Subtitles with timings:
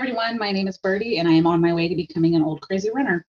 [0.00, 0.38] everyone.
[0.38, 2.88] My name is Birdie, and I am on my way to becoming an old crazy
[2.90, 3.22] runner.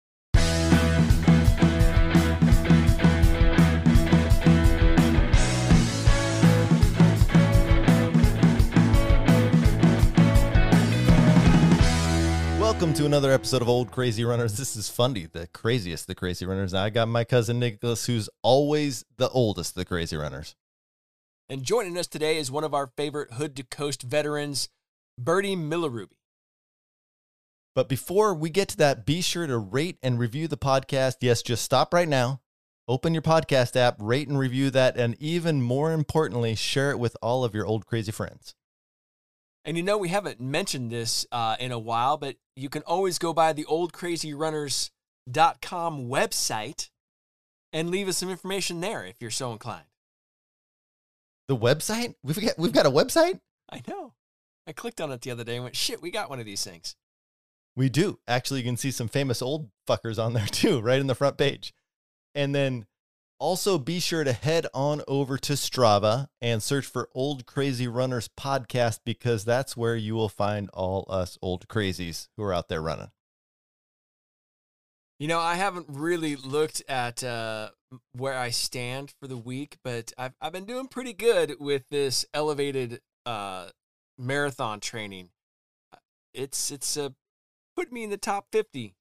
[12.60, 14.56] Welcome to another episode of Old Crazy Runners.
[14.56, 16.72] This is Fundy, the craziest of the crazy runners.
[16.72, 20.54] I got my cousin Nicholas, who's always the oldest of the crazy runners.
[21.48, 24.68] And joining us today is one of our favorite Hood to Coast veterans,
[25.18, 26.19] Birdie Millaruby.
[27.74, 31.18] But before we get to that, be sure to rate and review the podcast.
[31.20, 32.40] Yes, just stop right now,
[32.88, 37.16] open your podcast app, rate and review that, and even more importantly, share it with
[37.22, 38.54] all of your old crazy friends.
[39.64, 43.18] And you know, we haven't mentioned this uh, in a while, but you can always
[43.18, 46.88] go by the oldcrazyrunners.com website
[47.72, 49.84] and leave us some information there if you're so inclined.
[51.46, 52.14] The website?
[52.22, 53.40] We've got we've got a website?
[53.70, 54.14] I know.
[54.66, 56.64] I clicked on it the other day and went, shit, we got one of these
[56.64, 56.96] things.
[57.76, 58.18] We do.
[58.26, 61.38] Actually, you can see some famous old fuckers on there too, right in the front
[61.38, 61.72] page.
[62.34, 62.86] And then
[63.38, 68.28] also be sure to head on over to Strava and search for Old Crazy Runners
[68.28, 72.82] podcast because that's where you will find all us old crazies who are out there
[72.82, 73.10] running.
[75.18, 77.70] You know, I haven't really looked at uh,
[78.12, 82.24] where I stand for the week, but I've, I've been doing pretty good with this
[82.32, 83.68] elevated uh,
[84.18, 85.30] marathon training.
[86.32, 87.10] It's it's uh,
[87.80, 88.94] put me in the top fifty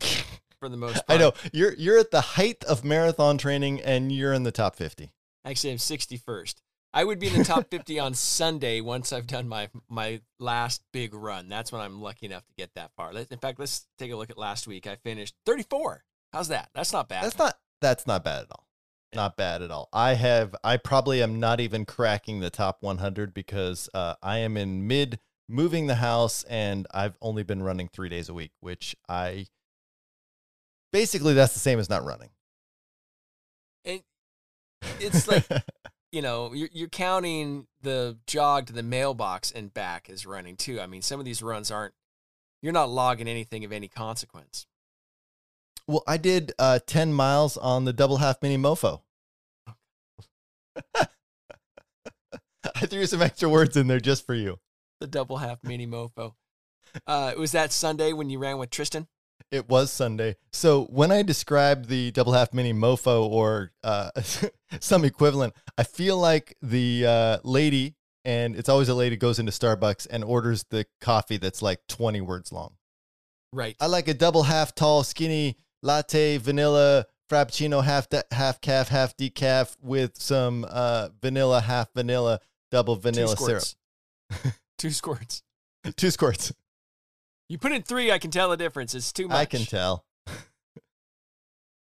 [0.60, 1.04] for the most part.
[1.08, 4.76] I know you're you're at the height of marathon training and you're in the top
[4.76, 5.12] 50.
[5.44, 6.56] Actually, I'm 61st.
[6.92, 10.82] I would be in the top 50 on Sunday once I've done my my last
[10.92, 11.48] big run.
[11.48, 13.12] That's when I'm lucky enough to get that far.
[13.12, 14.86] Let- In fact, let's take a look at last week.
[14.86, 16.04] I finished 34.
[16.32, 16.68] How's that?
[16.74, 17.24] That's not bad.
[17.24, 18.68] That's not that's not bad at all.
[19.14, 19.88] Not bad at all.
[19.92, 24.56] I have I probably am not even cracking the top 100 because uh, I am
[24.56, 28.96] in mid moving the house and I've only been running 3 days a week, which
[29.08, 29.46] I
[30.92, 32.30] basically that's the same as not running.
[33.84, 34.02] It,
[35.00, 35.44] it's like
[36.12, 40.80] you know you're, you're counting the jog to the mailbox and back as running too.
[40.80, 41.94] I mean, some of these runs aren't.
[42.62, 44.66] You're not logging anything of any consequence.
[45.86, 49.02] well, I did uh, 10 miles on the double half mini mofo.
[52.74, 54.58] I threw some extra words in there just for you.
[55.00, 56.34] The double half mini mofo.
[57.06, 59.08] Uh, was that Sunday when you ran with Tristan?
[59.50, 60.36] It was Sunday.
[60.52, 64.10] So when I describe the double half mini mofo or uh,
[64.80, 67.94] some equivalent, I feel like the uh, lady,
[68.24, 72.20] and it's always a lady, goes into Starbucks and orders the coffee that's like 20
[72.20, 72.76] words long.
[73.52, 73.76] Right.
[73.80, 79.16] I like a double half tall, skinny latte, vanilla, frappuccino, half de- half calf, half
[79.16, 82.40] decaf with some uh, vanilla, half vanilla,
[82.70, 83.62] double vanilla syrup.
[84.78, 85.42] Two squirts.
[85.96, 86.52] Two squirts.
[87.48, 88.94] You put in three, I can tell the difference.
[88.94, 89.36] It's too much.
[89.36, 90.04] I can tell.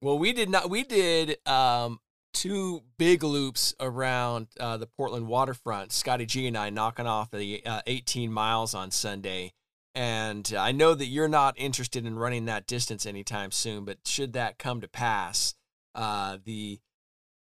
[0.01, 0.69] Well, we did not.
[0.69, 1.99] We did um,
[2.33, 5.91] two big loops around uh, the Portland waterfront.
[5.91, 9.53] Scotty G and I knocking off the uh, 18 miles on Sunday.
[9.95, 14.33] And I know that you're not interested in running that distance anytime soon, but should
[14.33, 15.55] that come to pass,
[15.95, 16.79] uh, the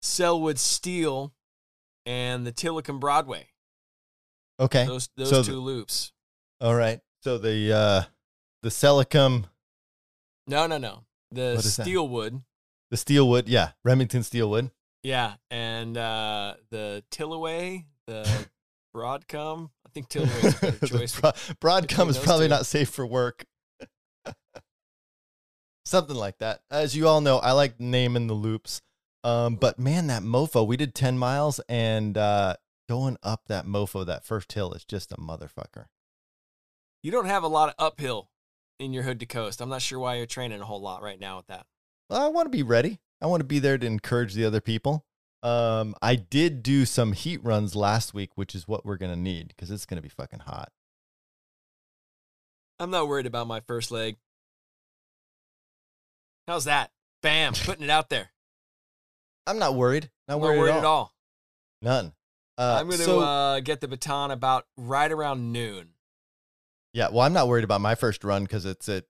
[0.02, 1.34] Sellwood Steel
[2.06, 3.50] and the Tilikum Broadway,
[4.60, 4.86] Okay.
[4.86, 6.12] those those So two the- loops.
[6.62, 7.00] All right.
[7.24, 8.02] So the uh,
[8.64, 9.46] the Celicum,
[10.48, 11.04] No, no, no.
[11.32, 11.84] The is that?
[11.84, 12.42] Steelwood.
[12.92, 14.72] the Steelwood, yeah, Remington Steelwood.
[15.04, 18.48] Yeah, and uh, the Tillaway, the
[18.96, 19.70] Broadcom.
[19.86, 21.20] I think Tillaway is a choice.
[21.20, 21.32] Bro-
[21.62, 22.50] Broadcom is probably two.
[22.50, 23.46] not safe for work.
[25.86, 26.62] Something like that.
[26.70, 28.82] As you all know, I like naming the loops.
[29.24, 32.56] Um, but man, that mofo, we did 10 miles and uh,
[32.90, 35.86] going up that mofo, that first hill is just a motherfucker.
[37.04, 38.32] you don't have a lot of uphill
[38.80, 39.62] in your hood to coast.
[39.62, 41.68] I'm not sure why you're training a whole lot right now with that.
[42.10, 43.00] Well, I want to be ready.
[43.22, 45.06] I want to be there to encourage the other people.
[45.44, 49.20] Um, I did do some heat runs last week, which is what we're going to
[49.20, 50.72] need because it's going to be fucking hot.
[52.80, 54.18] I'm not worried about my first leg.
[56.48, 56.92] How's that?
[57.22, 58.32] Bam, putting it out there.
[59.46, 60.10] I'm not worried.
[60.28, 61.14] Not I'm worried, not worried at all.
[61.82, 62.14] None.
[62.60, 65.90] Uh, I'm going to so- uh, get the baton about right around noon.
[66.94, 69.06] Yeah, well, I'm not worried about my first run because it's at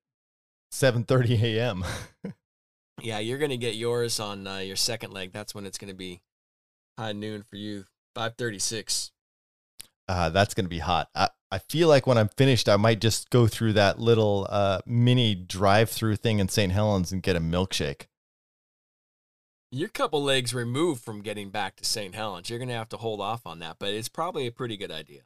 [0.71, 1.83] 7:30 a.m.
[3.01, 5.31] Yeah, you're going to get yours on uh, your second leg.
[5.31, 6.19] That's when it's going to be
[6.97, 7.85] high noon for you.
[8.15, 9.11] 536.
[10.09, 11.07] uh, that's gonna be hot.
[11.15, 14.79] I, I feel like when I'm finished, I might just go through that little uh,
[14.85, 16.73] mini drive-through thing in St.
[16.73, 18.07] Helens and get a milkshake.
[19.71, 22.15] You're a couple legs removed from getting back to St.
[22.15, 22.49] Helens.
[22.49, 24.91] You're going to have to hold off on that, but it's probably a pretty good
[24.91, 25.21] idea.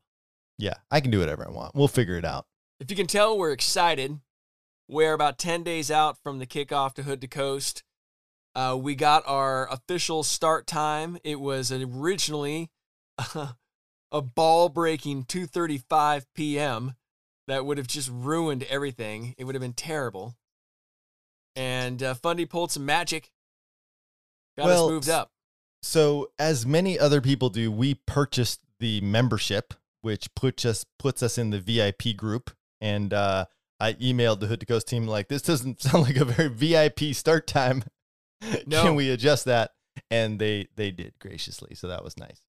[0.57, 1.75] Yeah, I can do whatever I want.
[1.75, 2.45] We'll figure it out.
[2.79, 4.19] if you can tell, we're excited.
[4.89, 7.83] We're about 10 days out from the kickoff to Hood to Coast.
[8.53, 11.17] Uh, we got our official start time.
[11.23, 12.69] It was originally
[14.11, 16.93] a ball breaking 2:35 p.m.
[17.47, 19.33] that would have just ruined everything.
[19.39, 20.35] It would have been terrible.
[21.55, 23.31] And uh, Fundy pulled some magic,
[24.57, 25.31] got Well, us moved up.
[25.81, 31.37] So, as many other people do, we purchased the membership, which puts us puts us
[31.37, 32.51] in the VIP group.
[32.79, 33.45] And uh,
[33.79, 37.13] I emailed the Hood to Coast team like, "This doesn't sound like a very VIP
[37.15, 37.83] start time.
[38.67, 38.83] No.
[38.83, 39.71] Can we adjust that?"
[40.11, 42.41] And they they did graciously, so that was nice.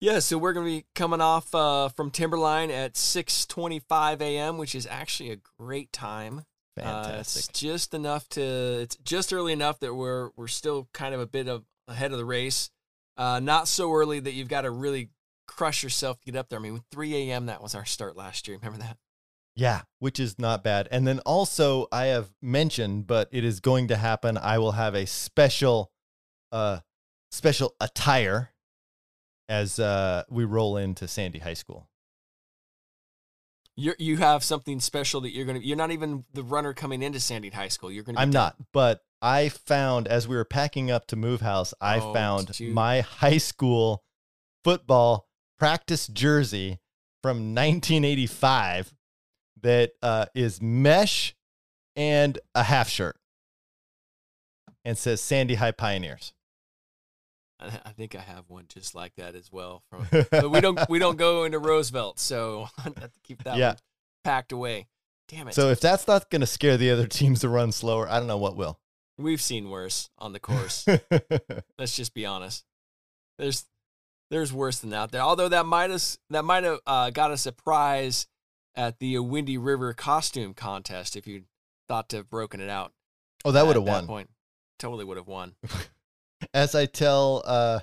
[0.00, 4.74] Yeah, so we're going to be coming off uh, from Timberline at 6:25 a.m., which
[4.74, 6.44] is actually a great time.
[6.82, 11.20] Uh, it's just enough to it's just early enough that we're we're still kind of
[11.20, 12.70] a bit of ahead of the race.
[13.16, 15.10] Uh, not so early that you've got to really
[15.46, 16.58] crush yourself to get up there.
[16.58, 17.46] I mean, 3 a.m.
[17.46, 18.56] that was our start last year.
[18.56, 18.96] Remember that?
[19.54, 20.88] Yeah, which is not bad.
[20.90, 24.36] And then also I have mentioned, but it is going to happen.
[24.36, 25.92] I will have a special
[26.50, 26.80] uh
[27.30, 28.50] special attire
[29.48, 31.88] as uh we roll into Sandy High School.
[33.76, 35.58] You you have something special that you're gonna.
[35.58, 37.90] You're not even the runner coming into Sandy High School.
[37.90, 38.20] You're gonna.
[38.20, 38.42] I'm done.
[38.42, 42.60] not, but I found as we were packing up to move house, I Oh, found
[42.60, 42.72] you?
[42.72, 44.04] my high school
[44.62, 45.26] football
[45.58, 46.78] practice jersey
[47.22, 48.94] from 1985
[49.62, 51.34] that uh, is mesh
[51.96, 53.16] and a half shirt
[54.84, 56.32] and says Sandy High Pioneers.
[57.60, 59.82] I, I think I have one just like that as well.
[59.90, 63.56] From, but we don't we don't go into Roosevelt, so I have to keep that
[63.56, 63.68] Yeah.
[63.70, 63.76] one
[64.24, 64.88] packed away.
[65.28, 65.54] Damn it!
[65.54, 68.26] So if that's not going to scare the other teams to run slower, I don't
[68.28, 68.78] know what will.
[69.16, 70.86] We've seen worse on the course.
[71.78, 72.64] Let's just be honest.
[73.38, 73.64] There's
[74.30, 75.12] there's worse than that.
[75.12, 78.26] There, although that might have that might have uh, got us a prize
[78.74, 81.44] at the Windy River costume contest if you
[81.86, 82.92] thought to have broken it out.
[83.44, 84.06] oh, that would have won.
[84.06, 84.30] Point.
[84.80, 85.54] Totally would have won.
[86.54, 87.80] As I tell uh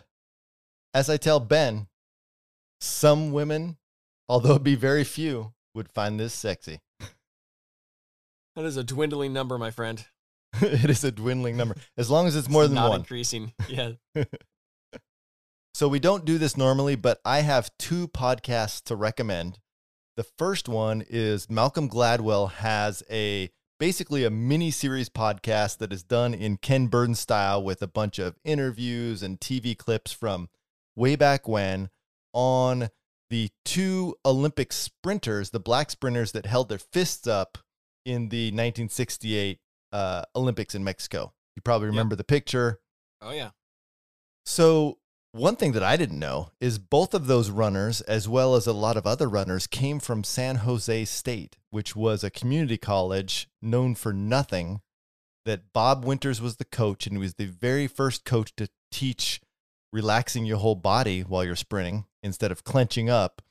[0.93, 1.87] as I tell Ben,
[2.79, 3.77] some women,
[4.27, 6.79] although it be very few, would find this sexy.
[8.57, 10.03] That is a dwindling number, my friend.
[10.61, 11.77] it is a dwindling number.
[11.97, 12.99] As long as it's more It's than not one.
[12.99, 13.53] increasing.
[13.69, 13.93] Yeah.
[15.73, 19.59] So we don't do this normally, but I have two podcasts to recommend.
[20.17, 23.49] The first one is Malcolm Gladwell has a
[23.81, 28.19] basically a mini series podcast that is done in Ken Burns style with a bunch
[28.19, 30.49] of interviews and TV clips from
[30.95, 31.89] way back when
[32.31, 32.89] on
[33.31, 37.57] the two Olympic sprinters, the black sprinters that held their fists up
[38.05, 39.57] in the 1968
[39.91, 41.33] uh, Olympics in Mexico.
[41.55, 41.93] You probably Yep.
[41.93, 42.79] remember the picture.
[43.19, 43.49] Oh yeah.
[44.45, 44.99] So,
[45.33, 48.73] one thing that I didn't know is both of those runners, as well as a
[48.73, 53.95] lot of other runners, came from San Jose State, which was a community college known
[53.95, 54.81] for nothing.
[55.45, 59.41] That Bob Winters was the coach, and he was the very first coach to teach
[59.91, 63.41] relaxing your whole body while you're sprinting instead of clenching up.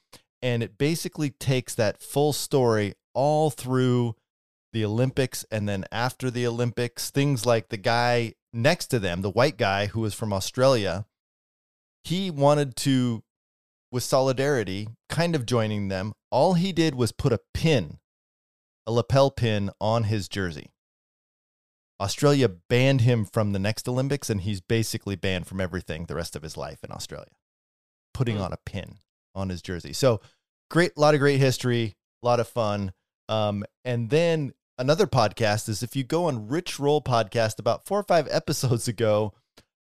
[0.41, 4.15] And it basically takes that full story all through
[4.73, 7.11] the Olympics and then after the Olympics.
[7.11, 11.06] Things like the guy next to them, the white guy who was from Australia,
[12.05, 13.23] he wanted to,
[13.93, 16.12] with solidarity, kind of joining them.
[16.31, 17.99] All he did was put a pin,
[18.87, 20.71] a lapel pin on his jersey.
[22.00, 26.35] Australia banned him from the next Olympics, and he's basically banned from everything the rest
[26.35, 27.28] of his life in Australia.
[28.14, 28.42] Putting Hmm.
[28.42, 28.99] on a pin
[29.35, 29.92] on his jersey.
[29.92, 30.21] So
[30.71, 32.92] great, lot of great history, a lot of fun.
[33.28, 38.00] Um, and then another podcast is if you go on Rich Roll podcast about four
[38.00, 39.35] or five episodes ago,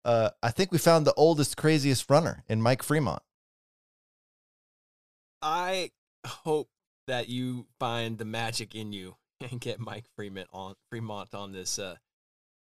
[0.05, 3.21] uh, I think we found the oldest, craziest runner in Mike Fremont.
[5.41, 5.91] I
[6.25, 6.69] hope
[7.07, 9.15] that you find the magic in you
[9.51, 11.95] and get Mike Fremont on Fremont on this uh,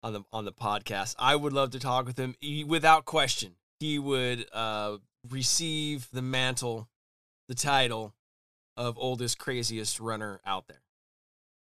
[0.02, 1.14] on the on the podcast.
[1.18, 2.34] I would love to talk with him.
[2.40, 6.88] He, without question, he would uh, receive the mantle,
[7.48, 8.14] the title
[8.76, 10.82] of oldest craziest runner out there.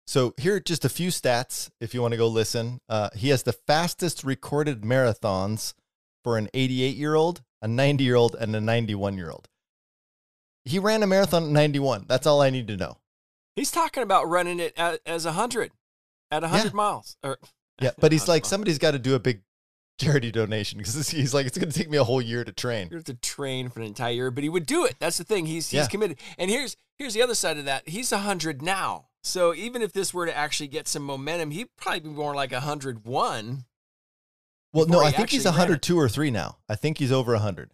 [0.10, 2.82] So here are just a few stats if you want to go listen.
[2.90, 5.76] Uh, he has the fastest recorded marathons
[6.24, 9.48] for an 88 year old, a 90 year old, and a 91 year old.
[10.66, 12.06] He ran a marathon at 91.
[12.08, 12.98] That's all I need to know.
[13.56, 15.74] He's talking about running it at, as a hundred
[16.32, 17.16] at a hundred miles.
[17.24, 17.38] Or
[17.80, 18.50] Yeah, but he's like, miles.
[18.50, 19.44] somebody's got to do a big
[20.00, 22.88] charity donation because he's like, it's going to take me a whole year to train.
[22.90, 24.96] You have to train for an entire year, but he would do it.
[24.98, 25.46] That's the thing.
[25.46, 25.88] He's he's Yeah.
[25.88, 26.18] committed.
[26.40, 27.88] And here's here's the other side of that.
[27.88, 29.09] He's hundred now.
[29.24, 32.52] So even if this were to actually get some momentum, he'd probably be more like
[32.52, 33.66] hundred one.
[34.74, 36.58] Well, no, I think he's actually ran 102 or three now.
[36.70, 37.72] I think he's over 100.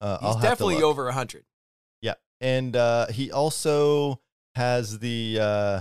[0.00, 1.44] Uh, He's I'll definitely over hundred.
[2.00, 2.14] Yeah.
[2.40, 4.20] And uh, he also
[4.54, 5.80] has the uh,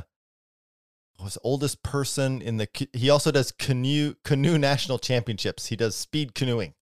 [1.23, 2.67] was oldest person in the.
[2.93, 5.67] He also does canoe canoe national championships.
[5.67, 6.73] He does speed canoeing.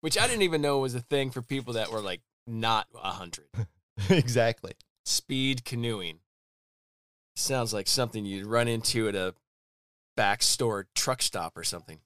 [0.00, 3.10] Which I didn't even know was a thing for people that were like not a
[3.10, 3.46] hundred.
[4.08, 4.72] exactly.
[5.08, 6.18] Speed canoeing
[7.34, 9.34] sounds like something you'd run into at a
[10.18, 12.00] back store truck stop or something.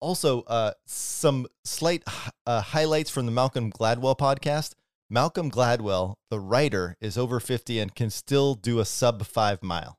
[0.00, 2.02] Also, uh, some slight
[2.44, 4.72] uh, highlights from the Malcolm Gladwell podcast.
[5.10, 9.96] Malcolm Gladwell, the writer, is over 50 and can still do a sub five mile.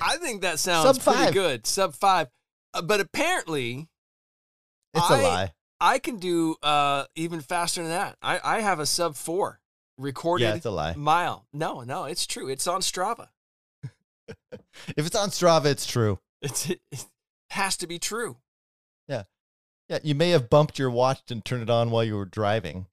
[0.00, 1.34] I think that sounds Sub pretty five.
[1.34, 1.66] good.
[1.68, 2.26] Sub five,
[2.74, 3.86] uh, but apparently
[4.92, 5.52] It's I- a lie.
[5.80, 8.16] I can do uh, even faster than that.
[8.20, 9.60] I, I have a sub four
[9.98, 10.94] recorded Yeah, it's a lie.
[10.94, 11.46] mile.
[11.52, 12.48] No, no, it's true.
[12.48, 13.28] It's on Strava.
[14.96, 16.18] If it's on Strava, it's true.
[16.40, 16.80] It's, it
[17.50, 18.38] has to be true.
[19.06, 19.24] Yeah.
[19.88, 22.86] Yeah, you may have bumped your watch and turned it on while you were driving.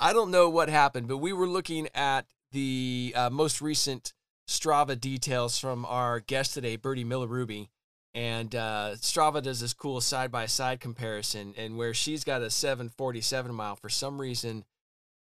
[0.00, 4.12] I don't know what happened, but we were looking at the uh, most recent
[4.48, 7.68] Strava details from our guest today, Birdie Millaruby.
[8.14, 11.54] And uh, Strava does this cool side by side comparison.
[11.56, 14.64] And where she's got a 747 mile, for some reason,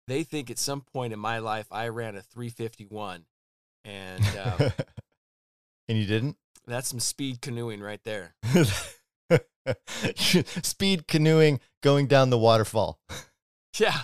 [0.07, 3.25] they think at some point in my life I ran a 351.
[3.85, 4.71] And uh,
[5.89, 6.37] and you didn't?
[6.67, 8.35] that's some speed canoeing right there.
[10.17, 12.99] Speed canoeing going down the waterfall.
[13.79, 14.03] Yeah.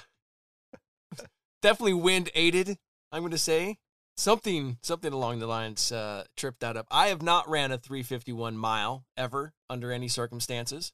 [1.60, 2.78] Definitely wind aided,
[3.10, 3.78] I'm going to say.
[4.16, 6.86] Something something along the lines uh, tripped that up.
[6.90, 10.92] I have not ran a 351 mile ever under any circumstances.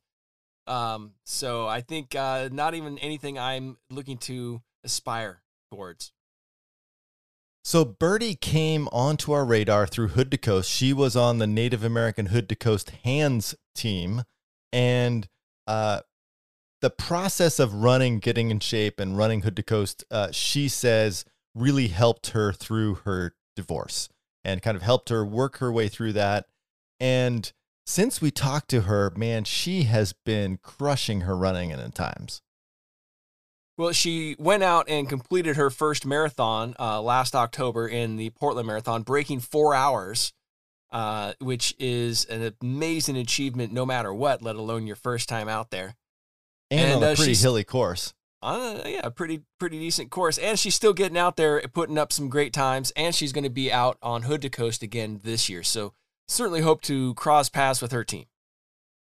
[0.69, 6.13] Um, so I think uh, not even anything I'm looking to aspire towards.
[7.65, 10.71] So Birdie came onto our radar through Hood to Coast.
[10.71, 14.23] She was on the Native American Hood to Coast Hands team,
[14.73, 15.29] and
[15.67, 16.01] uh,
[16.81, 21.25] the process of running, getting in shape, and running Hood to Coast, uh, she says,
[21.55, 24.09] really helped her through her divorce
[24.45, 26.47] and kind of helped her work her way through that.
[27.01, 27.53] And
[27.85, 32.43] since we talked to her, man, she has been crushing her running in times.
[33.79, 38.67] Well, she went out and completed her first marathon uh, last October in the Portland
[38.67, 40.33] Marathon, breaking four hours,
[40.91, 45.71] uh, which is an amazing achievement no matter what, let alone your first time out
[45.71, 45.95] there.
[46.73, 48.15] And, And, on a uh, pretty hilly course.
[48.43, 51.99] on a yeah, a pretty pretty decent course, and she's still getting out there, putting
[51.99, 55.21] up some great times, and she's going to be out on Hood to Coast again
[55.23, 55.63] this year.
[55.63, 55.95] So
[56.27, 58.27] certainly hope to cross paths with her team.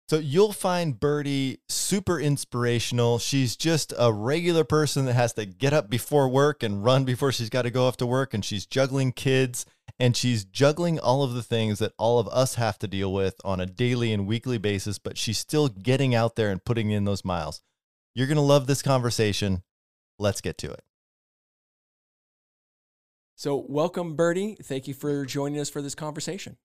[0.09, 3.19] So you'll find Birdie super inspirational.
[3.19, 7.33] She's just a regular person that has to get up before work and run before
[7.33, 8.35] she's got to go off to work.
[8.35, 9.65] And she's juggling kids
[9.99, 13.37] and she's juggling all of the things that all of us have to deal with
[13.45, 17.05] on a daily and weekly basis, but she's still getting out there and putting in
[17.05, 17.63] those miles.
[18.15, 19.63] You're going to love this conversation.
[20.19, 20.83] Let's get to it.
[23.37, 24.57] So, welcome, Birdie.
[24.63, 26.57] Thank you for joining us for this conversation.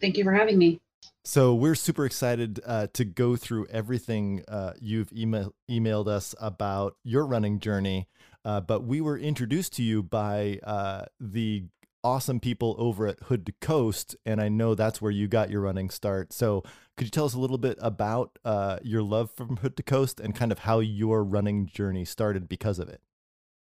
[0.00, 0.80] Thank you for having me.
[1.24, 6.96] So we're super excited uh, to go through everything uh, you've email- emailed us about
[7.04, 8.08] your running journey.
[8.44, 11.64] Uh, but we were introduced to you by uh, the
[12.02, 15.60] awesome people over at Hood to Coast, and I know that's where you got your
[15.60, 16.32] running start.
[16.32, 16.62] So
[16.96, 20.20] could you tell us a little bit about uh, your love from Hood to Coast
[20.20, 23.02] and kind of how your running journey started because of it?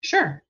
[0.02, 0.44] Sure.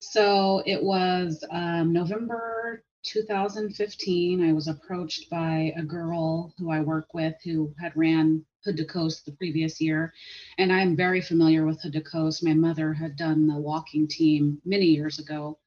[0.00, 4.48] So it was um, November 2015.
[4.48, 8.84] I was approached by a girl who I work with who had ran Hood to
[8.84, 10.12] Coast the previous year.
[10.58, 12.44] And I'm very familiar with Hood to Coast.
[12.44, 15.58] My mother had done the walking team many years ago,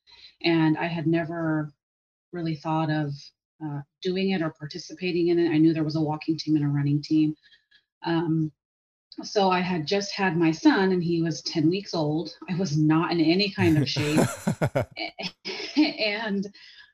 [0.44, 1.74] and I had never
[2.32, 3.12] really thought of
[3.64, 5.50] uh, doing it or participating in it.
[5.50, 7.36] I knew there was a walking team and a running team.
[8.04, 8.52] Um,
[9.24, 12.36] so I had just had my son, and he was 10 weeks old.
[12.50, 14.20] I was not in any kind of shape.
[15.78, 16.48] and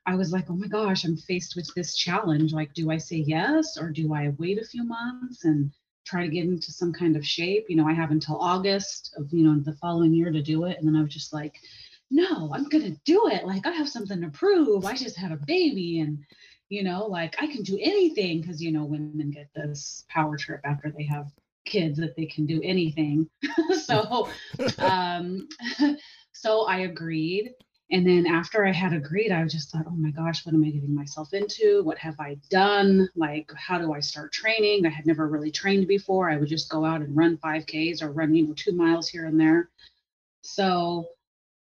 [0.08, 2.54] I was like, oh my gosh, I'm faced with this challenge.
[2.54, 5.70] Like, do I say yes or do I wait a few months and
[6.06, 7.66] try to get into some kind of shape?
[7.68, 10.78] You know, I have until August of, you know, the following year to do it.
[10.78, 11.56] And then I was just like,
[12.10, 13.44] no, I'm going to do it.
[13.46, 14.86] Like, I have something to prove.
[14.86, 16.24] I just had a baby and,
[16.70, 20.62] you know, like I can do anything because, you know, women get this power trip
[20.64, 21.26] after they have
[21.66, 23.28] kids that they can do anything.
[23.84, 24.30] so,
[24.78, 25.46] um,
[26.32, 27.50] so I agreed.
[27.90, 30.70] And then after I had agreed, I just thought, oh my gosh, what am I
[30.70, 31.82] getting myself into?
[31.84, 33.08] What have I done?
[33.16, 34.84] Like, how do I start training?
[34.84, 36.30] I had never really trained before.
[36.30, 39.24] I would just go out and run 5Ks or run, you know, two miles here
[39.24, 39.70] and there.
[40.42, 41.08] So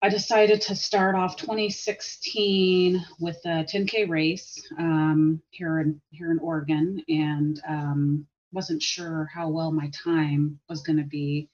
[0.04, 6.40] I decided to start off 2016 with a 10K race um, here in here in
[6.40, 11.50] Oregon, and um, wasn't sure how well my time was going to be.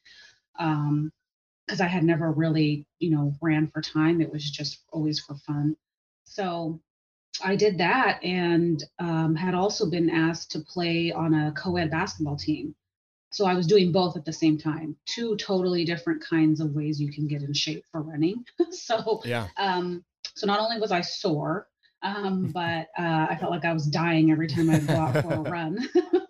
[0.60, 1.12] Um,
[1.68, 4.22] because I had never really, you know, ran for time.
[4.22, 5.76] It was just always for fun.
[6.24, 6.80] So
[7.44, 11.92] I did that and um, had also been asked to play on a co ed
[11.92, 12.74] basketball team.
[13.32, 17.02] So I was doing both at the same time, two totally different kinds of ways
[17.02, 18.46] you can get in shape for running.
[18.72, 19.48] so, Yeah.
[19.58, 20.06] um,
[20.36, 21.68] so not only was I sore,
[22.02, 25.34] um, but uh, I felt like I was dying every time I'd go out for
[25.34, 25.90] a run.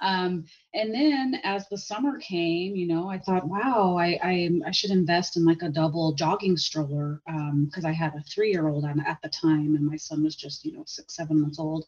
[0.00, 4.70] um, and then as the summer came, you know, I thought, wow, I I, I
[4.70, 7.20] should invest in like a double jogging stroller
[7.64, 10.64] because I had a three year old at the time, and my son was just
[10.64, 11.86] you know six seven months old.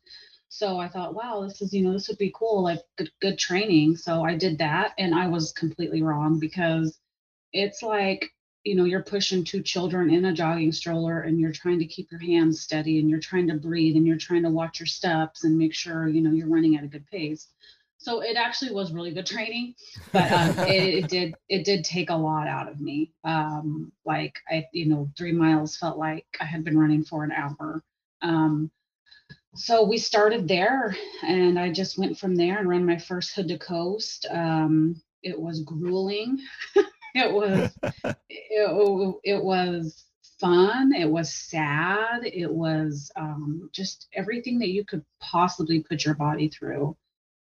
[0.48, 3.38] So I thought, wow, this is you know this would be cool, like good good
[3.38, 3.96] training.
[3.96, 6.98] So I did that, and I was completely wrong because
[7.52, 8.30] it's like
[8.64, 12.10] you know you're pushing two children in a jogging stroller and you're trying to keep
[12.10, 15.44] your hands steady and you're trying to breathe and you're trying to watch your steps
[15.44, 17.48] and make sure you know you're running at a good pace
[18.00, 19.74] so it actually was really good training
[20.12, 23.12] but um, it, it, did it did take a lot out of me.
[23.24, 27.32] Um, like i you know three miles felt like i had been running for an
[27.32, 27.82] hour.
[28.22, 28.70] Um,
[29.54, 33.48] so we started there and i just went from there and ran my first hood
[33.48, 34.26] to coast.
[34.30, 36.38] Um, it was grueling.
[37.12, 37.70] It was
[38.28, 40.04] it, it was
[40.38, 40.92] fun.
[40.94, 42.20] It was sad.
[42.24, 46.96] It was um, just everything that you could possibly put your body through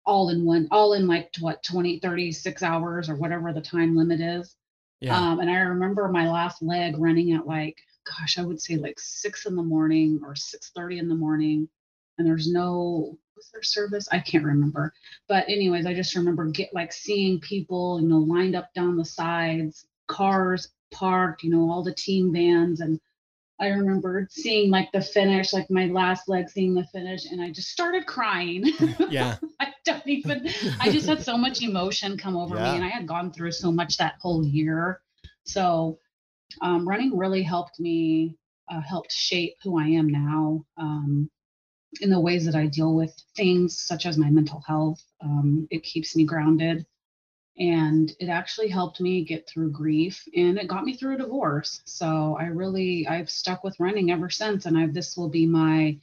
[0.06, 4.20] all in one all in like what 20 36 hours or whatever the time limit
[4.20, 4.56] is.
[5.00, 5.16] Yeah.
[5.16, 8.98] um, and i remember my last leg running at like gosh i would say like
[8.98, 11.68] six in the morning or 6.30 in the morning
[12.18, 14.08] and there's no was there service?
[14.12, 14.92] I can't remember.
[15.28, 19.04] But anyways i just remember get like seeing people you know lined up down the
[19.04, 23.00] sides cars parked you know all the team vans and
[23.60, 27.50] i remember seeing like the finish like my last leg seeing the finish and i
[27.50, 28.64] just started crying
[29.10, 29.36] yeah.
[29.60, 30.48] i don't even
[30.80, 32.70] i just had so much emotion come over Yeah.
[32.70, 35.00] me and i had gone through so much that whole year
[35.44, 35.98] so
[36.62, 38.36] um, running really helped me
[38.70, 41.30] uh, helped shape who i am now um,
[42.00, 45.02] in the ways that I deal with things such as my mental health.
[45.20, 46.86] Um, it keeps me grounded.
[47.58, 51.82] And it actually helped me get through grief and it got me through a divorce.
[51.84, 54.66] So I really, I've stuck with running ever since.
[54.66, 55.96] And I, this will be my,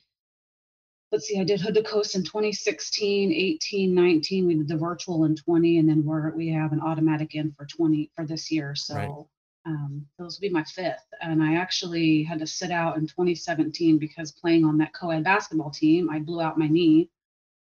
[1.11, 4.47] let's see, I did Hood to Coast in 2016, 18, 19.
[4.47, 5.79] We did the virtual in 20.
[5.79, 8.73] And then we're, we have an automatic in for 20 for this year.
[8.73, 9.25] So Right.
[9.65, 11.05] um, those will be my fifth.
[11.21, 15.25] And I actually had to sit out in 2017 because playing on that co ed
[15.25, 17.09] basketball team, I blew out my knee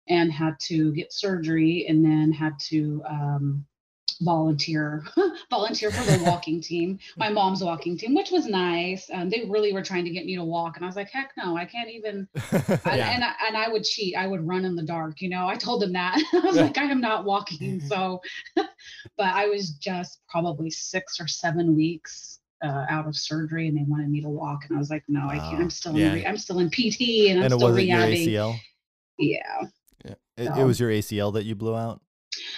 [0.09, 3.67] and had to get surgery and then had to um,
[4.25, 5.05] volunteer
[5.51, 9.73] volunteer for the walking team my mom's walking team which was nice um, they really
[9.73, 11.91] were trying to get me to walk and i was like heck no i can't
[11.91, 13.11] even and, Yeah.
[13.15, 14.17] and, I, and I would cheat.
[14.17, 15.21] I would run in the dark.
[15.21, 16.17] You know, I told them that.
[16.33, 17.81] I was like, I am not walking.
[17.81, 18.21] So,
[18.57, 18.67] but
[19.19, 24.09] I was just probably six or seven weeks uh, out of surgery, and they wanted
[24.11, 25.61] me to walk, and I was like, no, I can't.
[25.61, 26.09] I'm still Yeah.
[26.09, 26.15] in.
[26.15, 28.27] Re- I'm still in PT, and I'm and it still wasn't your rehabbing.
[28.29, 28.59] ACL.
[29.19, 29.63] Yeah,
[30.05, 32.01] It, it So- was your ACL that you blew out.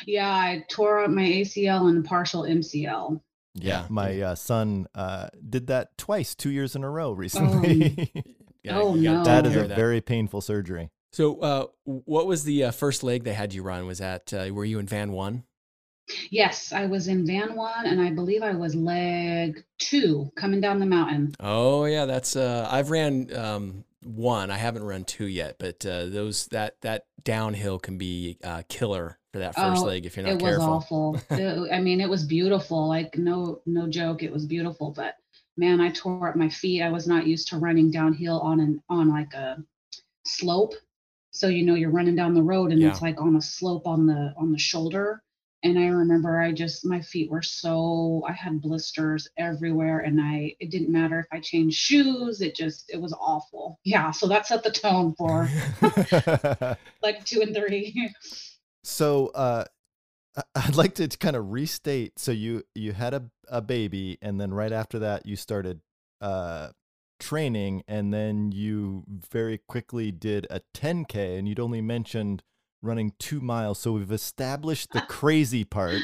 [0.07, 0.29] Yeah.
[0.31, 3.21] I tore up my ACL and partial MCL.
[3.55, 3.87] Yeah.
[3.91, 8.11] my uh, son uh, did that twice, two years in a row recently.
[8.63, 9.25] Yeah, Oh, no.
[9.25, 9.77] that take is care a that.
[9.77, 10.91] very painful surgery.
[11.13, 13.87] So, uh, what was the uh, first leg they had you run?
[13.87, 15.45] Was that uh, were you in van one?
[16.31, 20.79] Yes, I was in van one, and I believe I was leg two coming down
[20.81, 21.35] the mountain.
[21.41, 24.51] Oh yeah, that's uh, I've ran um, one.
[24.51, 29.11] I haven't run two yet, but uh, those that that downhill can be uh, killer
[29.11, 31.21] for that first Oh, leg if you're not it was awful.
[31.31, 35.17] It- i mean it was beautiful like no no joke it was beautiful but
[35.57, 36.83] man i tore up my feet.
[36.83, 39.63] I was not used to running downhill on an on like a
[40.27, 40.75] slope.
[41.31, 44.07] So you know you're running down the road and it's like on a slope on
[44.07, 45.23] the on the shoulder.
[45.63, 50.55] And i remember i just my feet were so i had blisters everywhere and i
[50.61, 53.79] it didn't matter if i changed shoes it just it was awful.
[53.85, 55.49] Yeah so that set the tone for
[57.03, 58.13] like two and three
[58.85, 59.65] so uh,
[60.55, 62.19] I'd like to kind of restate.
[62.19, 65.81] So you you had a, a baby, and then right after that you started
[66.21, 66.69] uh,
[67.21, 72.43] training, and then you very quickly did a 10k, and you'd only mentioned
[72.83, 73.79] running two miles.
[73.79, 76.01] So we've established the crazy part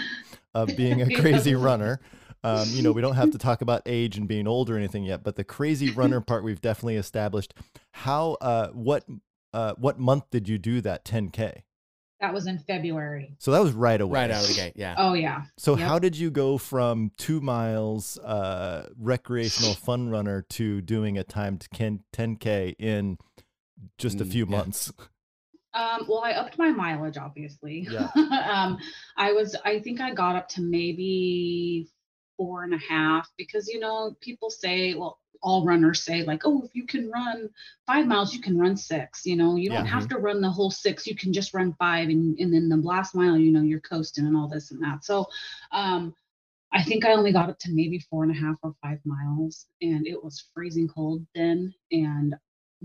[0.54, 2.00] of being a crazy runner.
[2.42, 5.04] Um, you know, we don't have to talk about age and being old or anything
[5.04, 7.52] yet, but the crazy runner part we've definitely established.
[7.92, 9.04] How uh, what
[9.52, 11.62] uh, what month did you do that 10k?
[12.20, 14.20] That was in february So that was right away.
[14.20, 14.74] right out of the gate.
[14.76, 14.94] Yeah.
[14.98, 15.42] Oh yeah.
[15.56, 15.88] So Yep.
[15.88, 21.66] how did you go from two miles uh, recreational fun runner to doing a timed
[21.72, 23.18] 10k in
[23.98, 24.56] just a Mm, few yeah.
[24.56, 24.92] months?
[25.72, 27.86] Um, well, I upped my mileage, obviously.
[27.90, 28.08] Yeah.
[28.16, 28.78] um,
[29.16, 31.88] I was, I think I got up to maybe
[32.40, 36.62] four and a half because you know people say well all runners say like oh
[36.64, 37.50] if you can run
[37.86, 40.70] five miles you can run six you know you don't have to run the whole
[40.70, 43.80] six you can just run five and, and then the last mile you know you're
[43.80, 45.04] coasting and all this and that.
[45.04, 45.26] So
[45.72, 46.14] um
[46.72, 49.66] i think i only got up to maybe four and a half or five miles
[49.82, 52.34] and it was freezing cold then and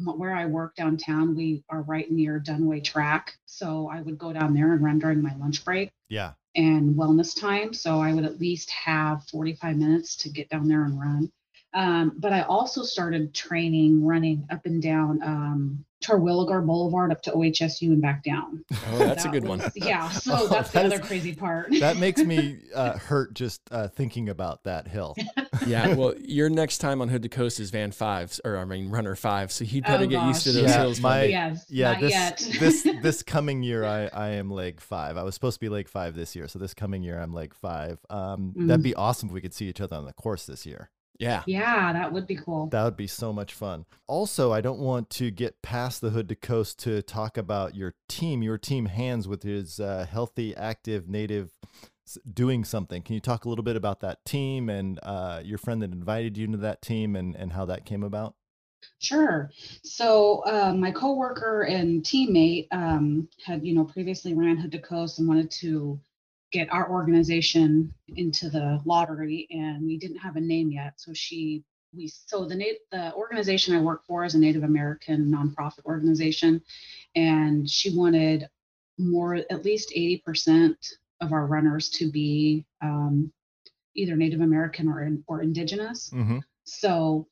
[0.04, 4.54] where i work downtown we are right near Duniway track so i would go down
[4.54, 5.92] there and run during my lunch break.
[6.10, 6.34] Yeah.
[6.56, 7.74] And wellness time.
[7.74, 11.32] So I would at least have 45 minutes to get down there and run.
[11.74, 17.32] Um, but I also started training running up and down um, Terwilliger Boulevard up to
[17.32, 18.64] OHSU and back down.
[18.92, 19.62] Oh, that's a That good one.
[19.76, 20.10] Yeah.
[20.10, 21.70] So Oh, that's the that other is- crazy part.
[21.80, 25.16] That makes me uh, hurt just uh, thinking about that hill.
[25.66, 28.90] Yeah, well, your next time on Hood to Coast is Van Fives, or I mean
[28.90, 29.52] Runner Five.
[29.52, 31.00] So you'd better Oh, get used to those Yeah, hills.
[31.00, 31.30] my- buddy.
[31.32, 31.66] yes.
[31.70, 32.48] Yeah, not this yet.
[32.60, 35.18] this this coming year I I am leg five.
[35.18, 37.54] I was supposed to be leg five this year, so this coming year I'm leg
[37.54, 38.00] five.
[38.10, 38.84] Um, that'd Mm.
[38.84, 40.90] be awesome if we could see each other on the course this year.
[41.20, 42.68] Yeah, yeah, that would be cool.
[42.68, 43.86] That would be so much fun.
[44.08, 47.94] Also, I don't want to get past the hood to coast to talk about your
[48.08, 48.42] team.
[48.42, 51.52] Your team hands with his uh, healthy, active native
[52.32, 53.02] doing something.
[53.02, 56.38] Can you talk a little bit about that team and uh, your friend that invited
[56.38, 58.36] you into that team and and how that came about?
[59.00, 59.52] Sure.
[59.84, 65.20] So uh, my coworker and teammate um, had, you know, previously ran Hood to Coast
[65.20, 66.00] and wanted to
[66.58, 70.94] get our organization into the lottery, and we didn't have a name yet.
[71.04, 71.64] So she,
[71.96, 72.58] we, so the
[72.92, 76.62] the organization I work for is a Native American nonprofit organization,
[77.16, 78.40] and she wanted
[78.98, 80.78] more, at least eighty percent
[81.24, 83.32] of our runners to be um,
[83.96, 86.00] either Native American or or Indigenous.
[86.10, 86.40] Mm-hmm.
[86.64, 87.28] So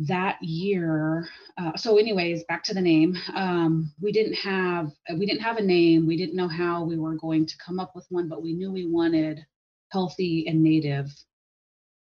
[0.00, 3.16] that year, uh, so anyways, back to the name.
[3.34, 6.06] Um, we didn't have we didn't have a name.
[6.06, 8.70] We didn't know how we were going to come up with one, but we knew
[8.72, 9.44] we wanted
[9.90, 11.10] healthy and native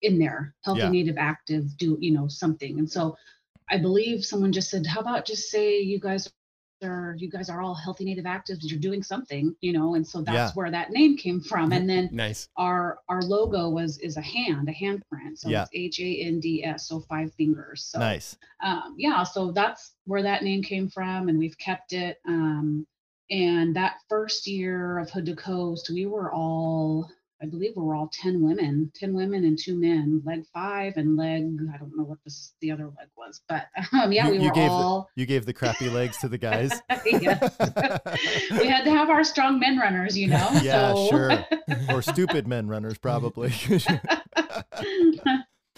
[0.03, 0.55] in there.
[0.65, 0.91] Healthy, Yeah.
[0.91, 2.79] native, active, do you know something?
[2.79, 3.17] And so
[3.71, 6.31] I believe someone just said, "How about just say you guys
[6.83, 8.59] are you guys are all healthy, native, actives.
[8.63, 10.51] You're doing something, you know." And so that's Yeah.
[10.55, 11.73] where that name came from.
[11.73, 12.49] And then nice.
[12.57, 15.37] our our logo was is a hand, a handprint.
[15.39, 15.63] So Yeah.
[15.63, 17.85] it's H A N D S, so five fingers.
[17.85, 18.37] So Nice.
[18.63, 22.21] um, yeah, so that's where that name came from, and we've kept it.
[22.27, 22.87] Um,
[23.31, 27.95] and that first year of Hood to Coast, we were all, I believe, we were
[27.95, 32.03] all ten women, ten women and two men, leg five and leg, I don't know
[32.05, 34.73] what this the other leg was, but um, yeah, You- we you were gave the-
[34.73, 35.09] all.
[35.15, 36.73] You gave the crappy legs to the guys.
[37.07, 37.57] yes.
[38.61, 40.49] we had to have our strong men runners, you know.
[40.63, 41.09] Yeah, so.
[41.11, 41.47] sure.
[41.91, 43.53] or stupid men runners, probably.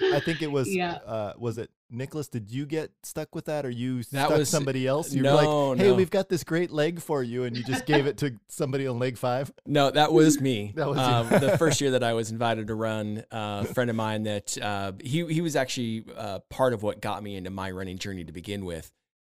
[0.03, 0.69] I think it was.
[0.75, 0.95] Yeah.
[1.07, 2.29] Uh, was it Nicholas?
[2.29, 5.13] Did you get stuck with that, or you That stuck was- somebody else?
[5.13, 5.43] You no, were
[5.75, 5.95] like, "Hey, no.
[5.95, 8.99] we've got this great leg for you," and you just gave it to somebody on
[8.99, 9.53] leg five.
[9.67, 10.73] No, that was me.
[10.81, 13.25] That was um, the first year that I was invited to run.
[13.31, 17.01] Uh, a friend of mine that uh, he he was actually uh, part of what
[17.01, 18.91] got me into my running journey to begin with.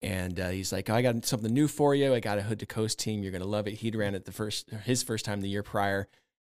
[0.05, 2.13] And uh, he's like, I got something new for you.
[2.13, 3.23] I got a Hood to Coast team.
[3.23, 3.75] You're gonna love it.
[3.75, 6.09] He'd ran it the first his first time the year prior,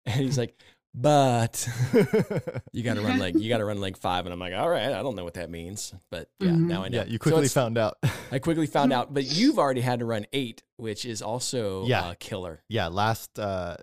[0.06, 0.58] and he's like,
[1.00, 1.68] but
[2.74, 4.26] you got to run like you got to run like five.
[4.26, 6.68] And I'm like, all right, I don't know what that means, but yeah, Mhm.
[6.68, 6.98] now I know.
[6.98, 7.98] yeah, you quickly it's- found out.
[8.32, 12.02] I quickly found out, but you've already had to run eight, which is also Yeah.
[12.08, 12.64] uh, killer.
[12.68, 13.78] yeah, last uh,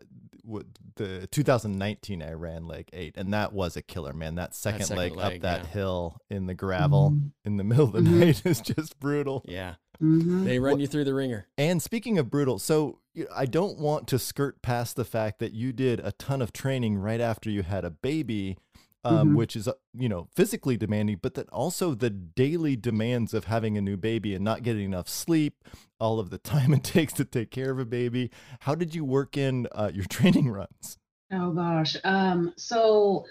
[0.44, 4.34] w- the 2019, I ran leg eight, and that was a killer, man.
[4.36, 5.70] That second, second leg, leg, up that yeah.
[5.70, 7.30] hill in the gravel Mhm.
[7.44, 8.18] in the middle of the Mhm.
[8.20, 9.44] night is just brutal.
[9.46, 10.44] Yeah, Mhm.
[10.44, 11.46] they run What- you through the ringer.
[11.56, 12.98] And speaking of brutal, so
[13.34, 16.98] I don't want to skirt past the fact that you did a ton of training
[16.98, 18.56] right after you had a baby,
[19.04, 19.36] um, Mhm.
[19.36, 23.76] which is, uh, you know, physically demanding, but then also the daily demands of having
[23.76, 25.62] a new baby and not getting enough sleep,
[26.00, 26.38] all of the
[26.72, 28.30] time it takes to take care of a baby.
[28.60, 30.98] How did you work in uh, your training runs?
[31.32, 31.96] Oh gosh.
[32.04, 33.24] Um, so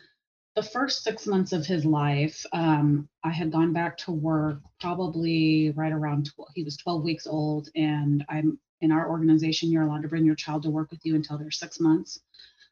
[0.56, 5.72] the first six months of his life, um, I had gone back to work probably
[5.76, 7.70] right around 12, he was 12 weeks old.
[7.76, 11.16] And I'm in our organization, you're allowed to bring your child to work with you
[11.16, 12.20] until they're six months.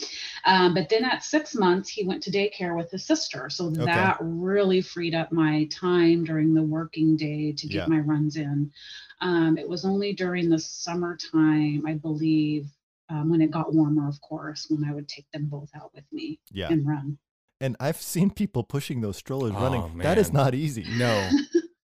[0.45, 3.49] Um, but then at six months, he went to daycare with his sister.
[3.49, 3.85] So Okay.
[3.85, 7.85] that really freed up my time during the working day to get Yeah.
[7.87, 8.71] my runs in.
[9.21, 12.67] Um, it was only during the summertime, I believe,
[13.09, 16.05] um, when it got warmer, of course, when I would take them both out with
[16.11, 16.69] me Yeah.
[16.71, 17.17] and run.
[17.59, 19.97] And I've seen people pushing those strollers Oh, running.
[19.99, 20.85] That is not easy.
[20.97, 21.29] No,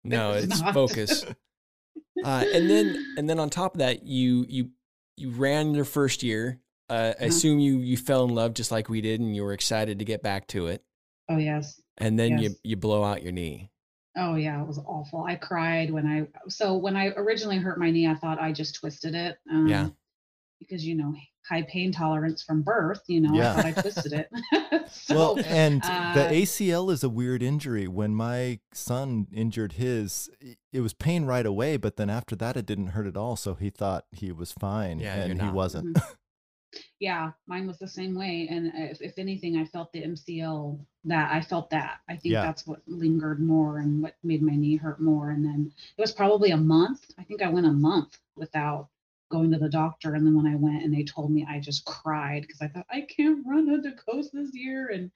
[0.04, 1.24] no, It's it's focus.
[2.24, 4.70] Uh, and then and then on top of that, you you
[5.16, 6.58] you ran your first year.
[6.90, 7.26] uh, I Uh-huh.
[7.26, 10.04] assume you you fell in love just like we did, and you were excited to
[10.04, 10.84] get back to it,
[11.28, 11.80] Oh yes.
[11.98, 13.70] and then you you blow out your knee.
[14.16, 15.24] Oh yeah, it was awful.
[15.24, 18.74] I cried when I so when I originally hurt my knee, I thought I just
[18.74, 19.38] twisted it.
[19.50, 19.88] Um, Yeah.
[20.68, 21.14] Because you know
[21.48, 23.52] high pain tolerance from birth, you know, Yeah.
[23.52, 24.30] I thought I twisted it.
[24.90, 27.88] so, well, and uh, the ACL is a weird injury.
[27.88, 30.30] When my son injured his,
[30.72, 33.34] it was pain right away, but then after that, it didn't hurt at all.
[33.36, 35.96] So he thought he was fine, Yeah, and he wasn't.
[35.96, 36.14] Mhm.
[37.00, 38.46] yeah, mine was the same way.
[38.48, 41.98] And if, if anything, I felt the MCL that I felt that.
[42.08, 42.42] I think Yeah.
[42.42, 45.30] that's what lingered more and what made my knee hurt more.
[45.30, 47.10] And then it was probably a month.
[47.18, 48.88] I think I went a month without
[49.32, 50.14] going to the doctor.
[50.14, 52.86] And then when I went and they told me, I just cried because I thought
[52.90, 54.88] I can't run a coast this year.
[54.88, 55.10] And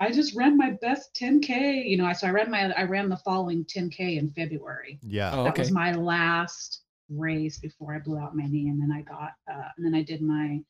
[0.00, 1.88] I just ran my best 10K.
[1.88, 5.32] You know, I so I ran my I ran the following 10K in February yeah.
[5.34, 5.62] Oh, that okay.
[5.62, 9.68] was my last race before I blew out my knee, and then I got, uh,
[9.76, 10.60] and then I did my,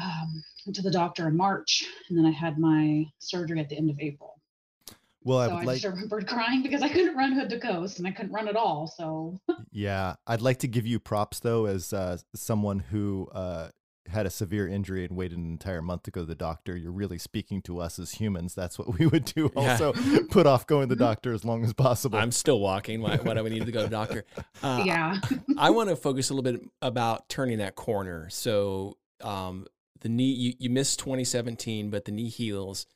[0.00, 3.90] um, to the doctor in March, and then I had my surgery at the end
[3.90, 4.37] of April.
[5.28, 7.60] Well, I so would I like, just remembered crying because I couldn't run hood to
[7.60, 8.86] coast, and I couldn't run at all.
[8.86, 9.38] So
[9.70, 13.68] yeah, I'd like to give you props though, as uh, someone who uh,
[14.08, 16.76] had a severe injury and waited an entire month to go to the doctor.
[16.76, 18.54] You're really speaking to us as humans.
[18.54, 19.52] That's what we would do.
[19.58, 19.72] Yeah.
[19.72, 19.92] Also,
[20.30, 22.18] put off going to the doctor as long as possible.
[22.18, 23.02] I'm still walking.
[23.02, 24.24] Why, why do we need to go to the doctor?
[24.62, 25.18] Uh, yeah,
[25.58, 28.28] I want to focus a little bit about turning that corner.
[28.30, 29.66] So um,
[30.00, 32.86] the knee, you, you missed 2017, but the knee heals,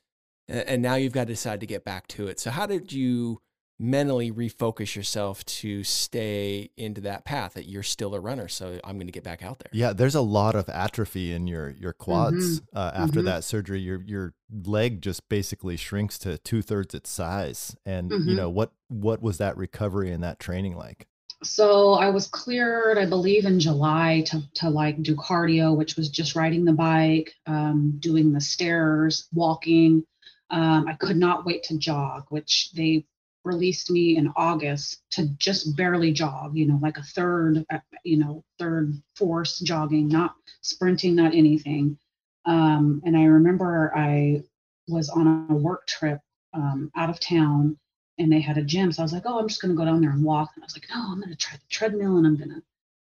[0.47, 2.39] and, and now you've got to decide to get back to it.
[2.39, 3.41] So how did you
[3.79, 8.47] mentally refocus yourself to stay into that path that you're still a runner?
[8.47, 9.69] So I'm going to get back out there.
[9.73, 13.25] Yeah, there's a lot of atrophy in your your quads uh, after mhm.
[13.25, 13.79] that surgery.
[13.79, 14.33] Your your
[14.65, 17.75] leg just basically shrinks to two thirds its size.
[17.85, 18.35] And you Mhm.
[18.35, 21.07] know what what was that recovery and that training like?
[21.43, 26.09] so I was cleared, I believe, in July to to like do cardio, which was
[26.09, 30.05] just riding the bike, um, doing the stairs, walking.
[30.53, 33.05] Um, I could not wait to jog, which they
[33.43, 38.17] released me in August to just barely jog, you know, like a third, uh, you
[38.17, 41.97] know, third force jogging, not sprinting, not anything.
[42.45, 44.43] Um, and I remember I
[44.87, 46.19] was on a work trip
[46.53, 47.75] um, out of town
[48.19, 48.91] and they had a gym.
[48.91, 50.51] So I was like, oh, I'm just going to go down there and walk.
[50.55, 52.61] And I was like, no, I'm going to try the treadmill and I'm going to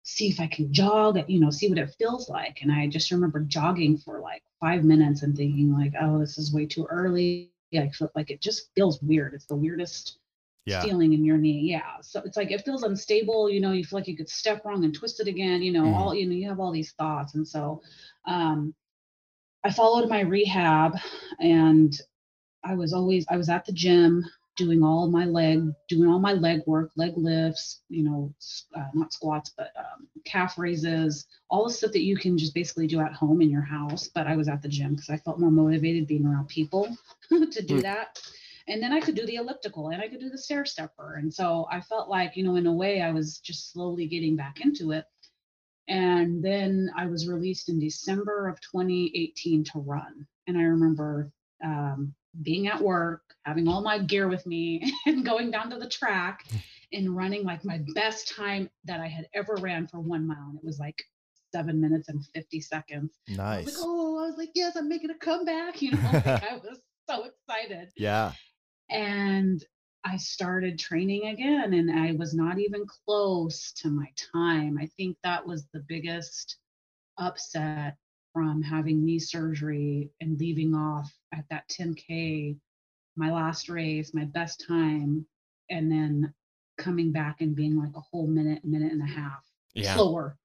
[0.04, 2.62] see if I can jog, you know, see what it feels like.
[2.62, 6.54] And I just remember jogging for like five minutes and thinking like, oh, this is
[6.54, 7.50] way too early.
[7.70, 9.34] Yeah, I feel like it just feels weird.
[9.34, 10.18] It's the weirdest
[10.66, 10.86] Yeah.
[10.86, 11.60] feeling in your knee.
[11.70, 12.00] Yeah.
[12.02, 13.50] So it's like it feels unstable.
[13.50, 15.62] You know, you feel like you could step wrong and twist it again.
[15.62, 16.08] You know, Mhm.
[16.08, 17.34] all you know, you have all these thoughts.
[17.34, 17.82] And so
[18.26, 18.74] um
[19.64, 20.96] I followed my rehab
[21.40, 21.94] and
[22.64, 24.24] I was always I was at the gym
[24.56, 28.32] doing all my leg doing all my leg work, leg lifts, you know,
[28.76, 32.86] uh, not squats but um, calf raises, all the stuff that you can just basically
[32.86, 34.08] do at home in your house.
[34.08, 36.96] But I was at the gym because I felt more motivated being around people
[37.28, 37.82] to do Mm.
[37.82, 38.20] that.
[38.68, 41.16] And then I could do the elliptical and I could do the stair stepper.
[41.16, 44.36] And so I felt like, you know, in a way, I was just slowly getting
[44.36, 45.04] back into it.
[45.88, 50.26] And then I was released in December of 2018 to run.
[50.46, 51.30] And I remember
[51.62, 55.88] um, being at work, having all my gear with me, and going down to the
[55.88, 56.44] track
[56.92, 60.47] and running like my best time that I had ever ran for one mile.
[60.51, 61.03] And it was like
[61.53, 63.18] seven minutes and 50 seconds.
[63.29, 63.66] I Nice.
[63.66, 65.81] like, oh, I was like, yes, I'm making a comeback.
[65.83, 68.33] You know, like, I was so excited Yeah.
[68.90, 69.64] and
[70.05, 74.79] I started training again and I was not even close to my time.
[74.81, 76.59] I think that was the biggest
[77.18, 77.97] upset
[78.35, 82.57] from having knee surgery and leaving off at that 10K,
[83.16, 85.27] my last race, my best time,
[85.70, 86.35] and then
[86.79, 89.44] coming back and being like a whole minute, minute and a half
[89.75, 90.05] Yeah.
[90.05, 90.38] slower.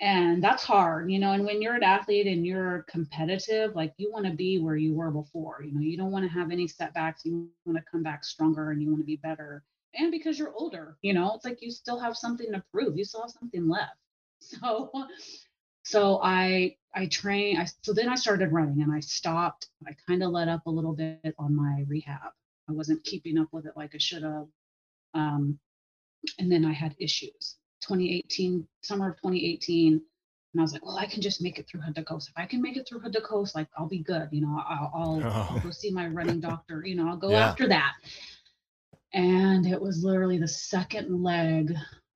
[0.00, 1.32] And that's hard, you know.
[1.32, 4.94] And when you're an athlete and you're competitive, like you want to be where you
[4.94, 5.62] were before.
[5.64, 7.24] You know, you don't want to have any setbacks.
[7.24, 9.40] You want to come back stronger and you want to be better.
[9.76, 12.96] And because you're older, you know, it's like you still have something to prove.
[12.96, 13.96] You still have something left.
[14.40, 14.90] So,
[15.90, 17.58] so I I train.
[17.58, 19.68] I so then I started running and I stopped.
[19.86, 22.32] I kind of let up a little bit on my rehab.
[22.68, 24.46] I wasn't keeping up with it like I should have.
[25.14, 25.58] Um,
[26.38, 27.56] and then I had issues.
[27.82, 31.80] 2018, summer of 2018, and I was like, well, I can just make it through
[31.80, 32.28] Hood to Coast.
[32.28, 34.28] If I can make it through Hood to Coast, like I'll be good.
[34.30, 35.60] You know, I'll, I'll, I'll Oh.
[35.64, 36.82] go see my running doctor.
[36.86, 37.48] You know, I'll go Yeah.
[37.48, 37.94] after that.
[39.12, 41.74] And it was literally the second leg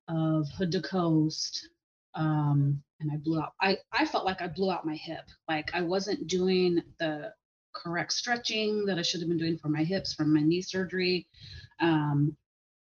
[0.08, 1.68] of Hood to Coast.
[2.14, 3.52] Um, and I blew out.
[3.60, 5.24] I, I felt like I blew out my hip.
[5.48, 7.32] Like I wasn't doing the
[7.74, 11.26] correct stretching that I should have been doing for my hips from my knee surgery.
[11.80, 12.36] Um,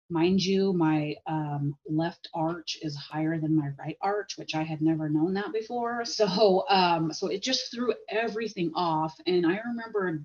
[0.09, 4.81] mind you, my um, left arch is higher than my right arch, which I had
[4.81, 6.03] never known that before.
[6.05, 9.15] So, um, so it just threw everything off.
[9.25, 10.21] And I remember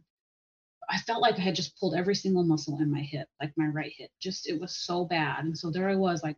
[0.88, 3.66] I felt like I had just pulled every single muscle in my hip, like my
[3.66, 4.10] right hip.
[4.20, 5.44] Just it was so bad.
[5.44, 6.36] And so there I was, like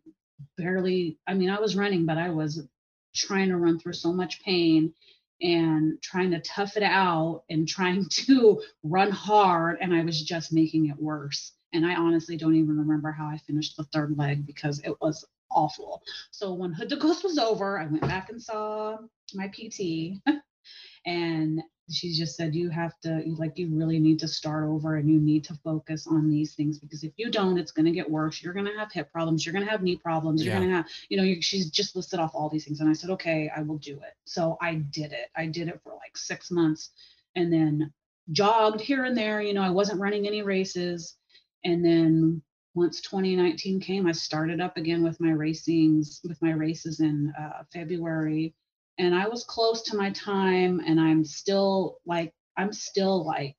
[0.56, 1.18] barely.
[1.26, 2.66] I mean, I was running, but I was
[3.14, 4.92] trying to run through so much pain
[5.40, 10.52] and trying to tough it out and trying to run hard and i was just
[10.52, 14.46] making it worse and i honestly don't even remember how i finished the third leg
[14.46, 18.98] because it was awful so when hood coast was over i went back and saw
[19.34, 20.20] my pt
[21.06, 25.08] and she just said you have to like you really need to start over and
[25.08, 28.08] you need to focus on these things because if you don't it's going to get
[28.10, 28.42] worse.
[28.42, 29.44] You're going to have hip problems.
[29.44, 30.42] You're going to have knee problems.
[30.44, 30.58] You're Yeah.
[30.60, 32.80] going to have you know you, she's just listed off all these things.
[32.80, 34.14] And i said okay i will do it.
[34.24, 35.28] So i did it.
[35.36, 36.90] I did it for like six months
[37.36, 37.92] and then
[38.32, 39.40] jogged here and there.
[39.40, 41.16] You know i wasn't running any races.
[41.64, 42.42] And then
[42.74, 47.64] once 2019 came i started up again with my racings with my races in uh,
[47.72, 48.54] february
[48.98, 53.56] and I was close to my time and I'm still like I'm still like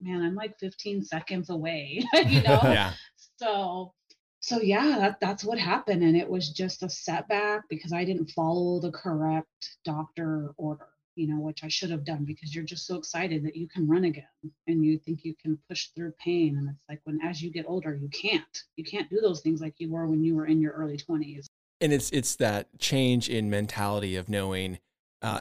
[0.00, 2.60] man I'm like 15 seconds away you know?
[2.62, 2.92] Yeah.
[3.36, 3.92] so
[4.40, 8.30] so yeah that, that's what happened and it was just a setback because I didn't
[8.30, 12.86] follow the correct doctor order you know which I should have done because you're just
[12.86, 14.24] so excited that you can run again
[14.66, 17.66] and you think you can push through pain and it's like when as you get
[17.68, 18.42] older you can't.
[18.76, 21.46] You can't do those things like you were when you were in your early 20s
[21.82, 24.78] and it's it's that change in mentality of knowing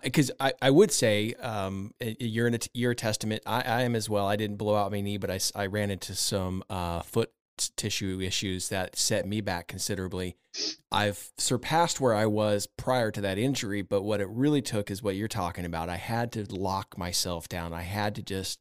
[0.04, 3.41] because I, I would say um, you're in a, you're a testament.
[3.45, 4.27] I, I am as well.
[4.27, 7.69] I didn't blow out my knee, but I, I ran into some uh, foot t-
[7.75, 10.36] tissue issues that set me back considerably.
[10.91, 15.01] I've surpassed where I was prior to that injury, but what it really took is
[15.01, 15.89] what you're talking about.
[15.89, 17.73] I had to lock myself down.
[17.73, 18.60] I had to just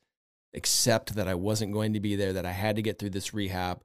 [0.54, 3.34] accept that I wasn't going to be there, that I had to get through this
[3.34, 3.82] rehab.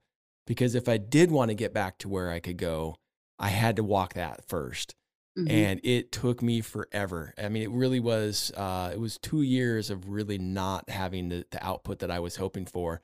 [0.48, 2.96] Because if I did want to get back to where I could go,
[3.40, 4.96] I had to walk that 1st
[5.38, 5.50] Mhm.
[5.50, 7.34] and it took me forever.
[7.38, 8.52] I mean, it really was.
[8.56, 12.38] Uh, it was two years of really not having the, the output that I was
[12.38, 13.02] hoping for,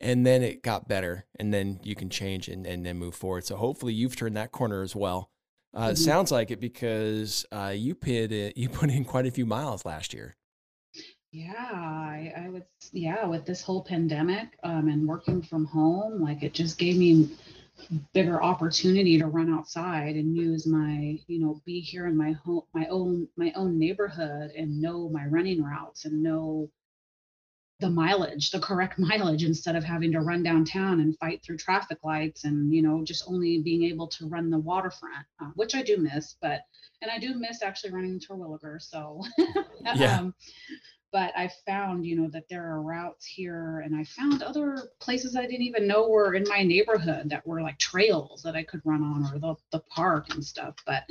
[0.00, 3.44] and then it got better, and then you can change and, and then move forward.
[3.44, 5.30] So hopefully, you've turned that corner as well.
[5.76, 5.98] Uh, It Mhm.
[6.04, 9.84] sounds like it because uh, you put it, you put in quite a few miles
[9.84, 10.36] last year.
[11.32, 16.44] Yeah, I, I would, yeah, with this whole pandemic um, and working from home, like
[16.44, 17.28] it just gave me
[18.12, 22.62] bigger opportunity to run outside and use my, you know, be here in my home,
[22.72, 26.70] my own, my own neighborhood and know my running routes and know
[27.80, 31.98] the mileage, the correct mileage instead of having to run downtown and fight through traffic
[32.04, 35.82] lights and, you know, just only being able to run the waterfront, uh, which I
[35.82, 36.60] do miss, but,
[37.02, 38.80] and I do miss actually running to Terwilliger.
[38.80, 39.22] So,
[39.94, 40.18] Yeah.
[40.20, 40.34] um,
[41.14, 45.36] but I found, you know, that there are routes here and I found other places
[45.36, 48.80] I didn't even know were in my neighborhood that were like trails that I could
[48.84, 50.74] run on or the, the park and stuff.
[50.84, 51.04] But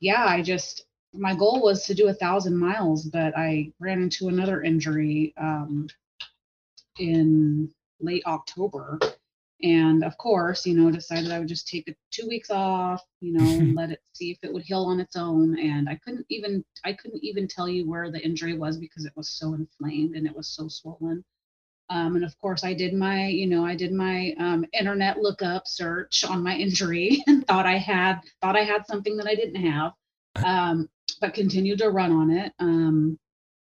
[0.00, 0.84] yeah, I just,
[1.14, 5.88] my goal was to do a thousand miles, but I ran into another injury um,
[6.98, 8.98] in late October.
[9.62, 13.68] And of course, you know, decided I would just take two weeks off, you know,
[13.74, 15.58] let it see if it would heal on its own.
[15.58, 19.12] And I couldn't even, I couldn't even tell you where the injury was because it
[19.16, 21.24] was so inflamed and it was so swollen.
[21.90, 25.66] Um, and of course, I did my, you know, I did my um, internet lookup
[25.66, 29.62] search on my injury and thought I had, thought I had something that I didn't
[29.64, 29.92] have,
[30.44, 30.88] um,
[31.20, 32.52] but continued to run on it.
[32.58, 33.18] Um,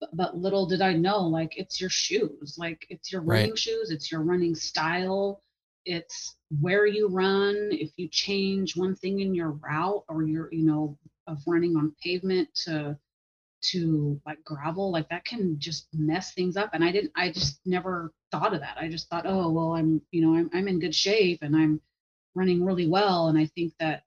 [0.02, 3.42] but, but little did I know, like it's your shoes, like it's your Right.
[3.42, 5.42] running shoes, it's your running style,
[5.88, 7.70] it's where you run.
[7.72, 10.98] If you change one thing in your route or your, you know,
[11.28, 12.98] of running on pavement to
[13.60, 17.60] to like gravel like that can just mess things up and i didn't i just
[17.66, 20.80] never thought of that i just thought oh well i'm you know i'm, I'm in
[20.80, 21.82] good shape and i'm
[22.36, 24.04] running really well and i think that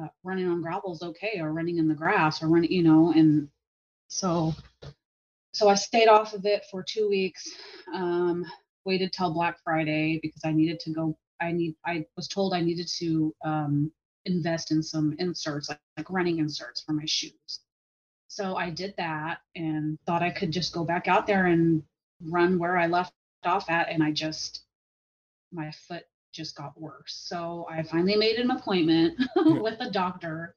[0.00, 3.12] uh, running on gravel is okay or running in the grass or running you know
[3.12, 3.48] and
[4.08, 4.54] so
[5.52, 7.46] so i stayed off of it for two weeks
[7.94, 8.44] um
[8.88, 12.60] waited till black friday because i needed to go i need i was told i
[12.60, 13.92] needed to um
[14.26, 17.60] invest in some inserts like, like running inserts for my shoes
[18.28, 21.82] so I did that and thought I could just go back out there and
[22.22, 23.12] run where I left
[23.44, 23.88] off at.
[23.90, 24.64] And I just,
[25.50, 27.24] my foot just got worse.
[27.26, 30.54] So I finally made an appointment with a doctor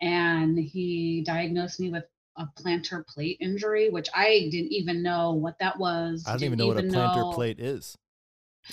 [0.00, 2.04] and he diagnosed me with
[2.36, 6.24] a plantar plate injury, which I didn't even know what that was.
[6.26, 7.96] I don't didn't even know what a plantar know- plate is.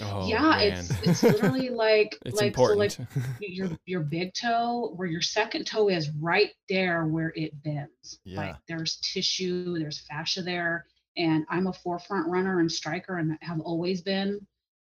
[0.01, 0.61] Oh, yeah, man.
[0.77, 2.91] it's it's literally like it's like so like
[3.39, 8.37] your your big toe where your second toe is right there where it bends Yeah.
[8.39, 10.85] like there's tissue there's fascia there
[11.17, 14.39] and i'm a forefront runner and striker and have always been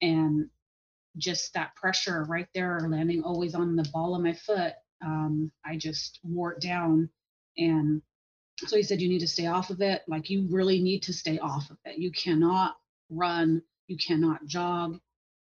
[0.03, 0.49] and
[1.16, 5.77] just that pressure right there landing always on the ball of my foot um, i
[5.77, 7.09] just wore it down
[7.59, 8.01] and
[8.67, 10.03] so he said you need to stay off of it.
[10.09, 11.99] Like you really need to stay off of it.
[11.99, 12.77] You cannot
[13.11, 13.63] run.
[13.89, 14.99] You cannot jog.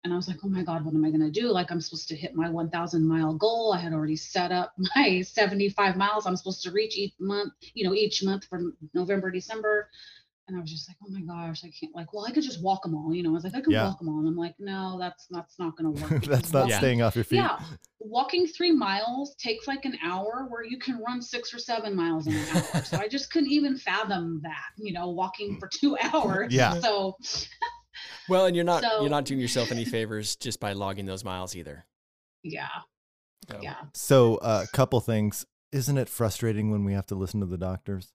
[0.06, 1.52] And i was like oh my god what am i going to do?
[1.52, 3.74] Like i'm supposed to hit my 1000 mile goal.
[3.74, 7.84] I had already set up my 75 miles i'm supposed to reach each month you
[7.84, 9.90] know each month from november december
[10.50, 12.62] and I was just like, oh my gosh, I can't like, well, I could just
[12.62, 13.30] walk them all, you know.
[13.30, 13.86] I was like, I could Yeah.
[13.86, 14.20] walk them all.
[14.20, 16.24] And I'm like, no, that's that's not gonna work.
[16.26, 17.38] That's not walking- staying off your feet.
[17.38, 17.60] Yeah.
[18.02, 22.28] Walking three miles takes like an hour where you can run six or seven miles
[22.28, 22.84] in an hour.
[22.84, 26.54] so I just couldn't even fathom that, you know, walking for two hours.
[26.54, 26.80] Yeah.
[26.80, 27.16] So
[28.28, 31.24] Well, and you're not So- you're not doing yourself any favors just by logging those
[31.24, 31.86] miles either.
[32.44, 32.68] yeah,
[33.50, 33.76] So, yeah.
[33.94, 35.46] So, a uh, couple things.
[35.72, 38.12] Isn't it frustrating when we have to listen to the doctors?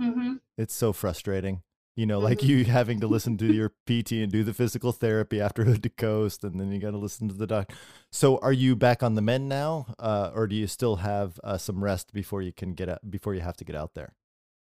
[0.00, 0.34] Mm-hmm.
[0.56, 1.62] It's so frustrating.
[1.94, 2.48] You know, like Mhm.
[2.48, 5.90] you having to listen to your PT and do the physical therapy after Hood to
[5.90, 7.72] Coast, and then you got to listen to the doc.
[8.10, 11.58] So, are you back on the mend now, uh, or do you still have uh,
[11.58, 14.14] some rest before you can get out, before you have to get out there?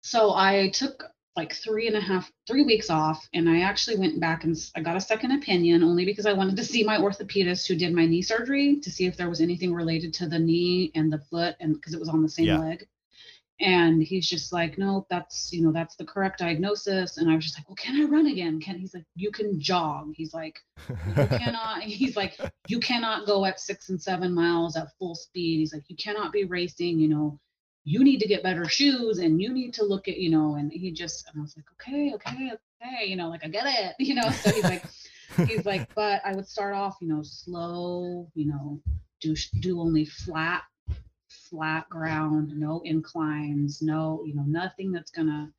[0.02, 1.04] So I took
[1.38, 4.82] like three and a half, three weeks off, and I actually went back and I
[4.82, 8.06] got a second opinion only because I wanted to see my orthopedist who did my
[8.06, 11.56] knee surgery to see if there was anything related to the knee and the foot,
[11.62, 12.60] and because it was on the same Yeah.
[12.60, 12.88] leg.
[13.62, 17.18] And he's just like, no that's you know that's the correct diagnosis.
[17.18, 18.60] And I was just like, well, can I run again?
[18.60, 20.14] Can he's like, you can jog.
[20.16, 24.90] He's like, you cannot he's like you cannot go at six and seven miles at
[24.98, 27.40] full speed he's like you cannot be racing you know
[27.84, 30.72] you need to get better shoes and you need to look at you know and
[30.72, 33.96] he just and i was like okay okay okay you know like i get it
[34.00, 34.84] you know so he's like
[35.48, 38.82] he's like but i would start off you know slow you know
[39.22, 40.64] do do only flat
[41.50, 45.52] flat ground no inclines no you know nothing that's gonna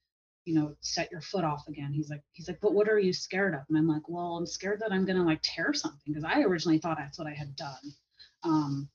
[0.46, 1.92] you know set your foot off again.
[1.92, 3.60] He's like he's like but what are you scared of?
[3.68, 6.78] And i'm like well i'm scared that i'm gonna like tear something because i originally
[6.78, 7.92] thought that's what i had done.
[8.44, 8.88] Um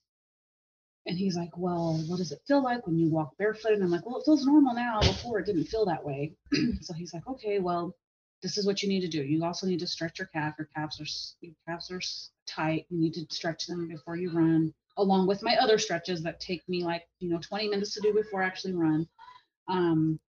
[1.05, 3.73] and he's like well what does it feel like when you walk barefoot?
[3.73, 5.01] And i'm like well it feels normal now.
[5.01, 6.33] Before it didn't feel that way.
[6.81, 7.95] So he's like okay well
[8.41, 9.21] this is what you need to do.
[9.21, 10.55] You also need to stretch your calf.
[10.57, 12.01] Your calves are your calves are
[12.47, 12.87] tight.
[12.89, 16.67] You need to stretch them before you run along with my other stretches that take
[16.67, 19.07] me like you know 20 minutes to do before i actually run
[19.67, 20.19] um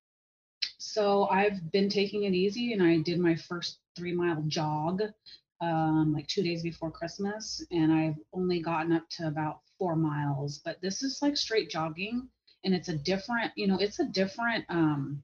[0.77, 5.01] so I've been taking it easy and I did my first three mile jog
[5.61, 10.59] um, like two days before Christmas and I've only gotten up to about four miles.
[10.59, 12.27] But this is like straight jogging
[12.65, 15.23] and it's a different, you know, it's a different um,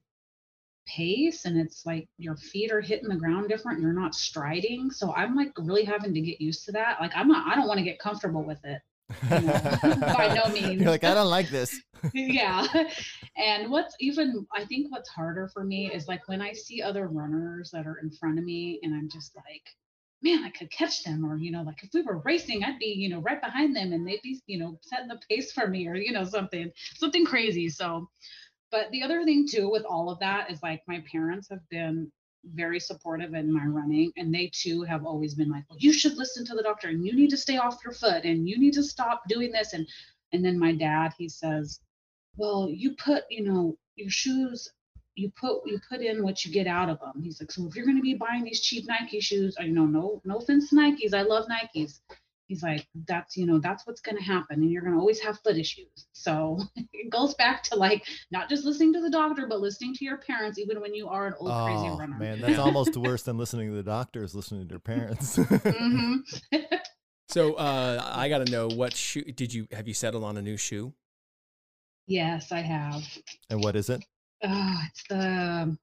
[0.86, 3.82] pace and it's like your feet are hitting the ground different.
[3.82, 4.90] You're not striding.
[4.90, 7.02] So I'm like really having to get used to that.
[7.02, 8.80] Like I'm not, I don't want to get comfortable with it.
[9.28, 10.80] By no means.
[10.80, 11.80] You're like, I don't like this.
[12.14, 12.66] yeah
[13.36, 17.08] and what's even i think what's harder for me is like when i see other
[17.08, 19.62] runners that are in front of me and i'm just like
[20.22, 22.86] man i could catch them or you know like if we were racing i'd be
[22.86, 25.86] you know right behind them and they'd be you know setting the pace for me
[25.86, 28.08] or you know something something crazy so
[28.70, 32.10] but the other thing too with all of that is like my parents have been
[32.54, 36.16] very supportive in my running and they too have always been like well you should
[36.16, 38.72] listen to the doctor and you need to stay off your foot and you need
[38.72, 39.86] to stop doing this and
[40.32, 41.80] and then my dad he says
[42.36, 44.70] well you put you know your shoes
[45.16, 47.74] you put you put in what you get out of them he's like so if
[47.74, 50.72] you're going to be buying these cheap nike shoes I you know no no offense
[50.72, 52.00] nikes i love nikes
[52.50, 55.20] he's like that's you know that's what's going to happen and you're going to always
[55.20, 56.06] have foot issues.
[56.12, 56.58] So
[56.92, 60.18] it goes back to like not just listening to the doctor but listening to your
[60.18, 62.16] parents even when you are an old crazy Oh runner.
[62.18, 65.36] man, that's almost worse than listening to the doctors, listening to their parents.
[65.36, 66.16] hmm
[67.28, 70.42] So uh, I got to know what shoe did you have you settled on a
[70.42, 70.92] new shoe?
[72.08, 73.04] yes i have.
[73.50, 74.02] And what is it?
[74.42, 75.78] uh, it's the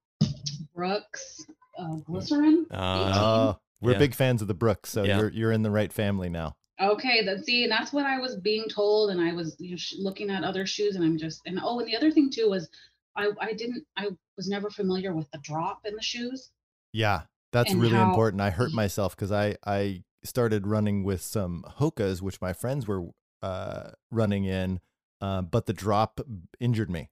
[0.76, 1.46] brooks
[1.80, 3.98] uh, glycerin Uh, Oh, we're yeah.
[4.00, 5.18] big fans of the Brooks, so Yeah.
[5.20, 6.56] you're you're in the right family now.
[6.80, 9.78] Okay, that see, and that's what I was being told, and I was you know,
[9.78, 12.50] sh- looking at other shoes, and I'm just, and oh, and the other thing too
[12.50, 12.70] was,
[13.16, 16.52] I I didn't, I was never familiar with the drop in the shoes.
[16.94, 17.22] Yeah,
[17.52, 18.42] that's really how- important.
[18.42, 23.08] I hurt myself because I I started running with some Hokas, which my friends were
[23.42, 24.80] uh, running in,
[25.22, 26.20] uh, but the drop
[26.60, 27.10] injured me.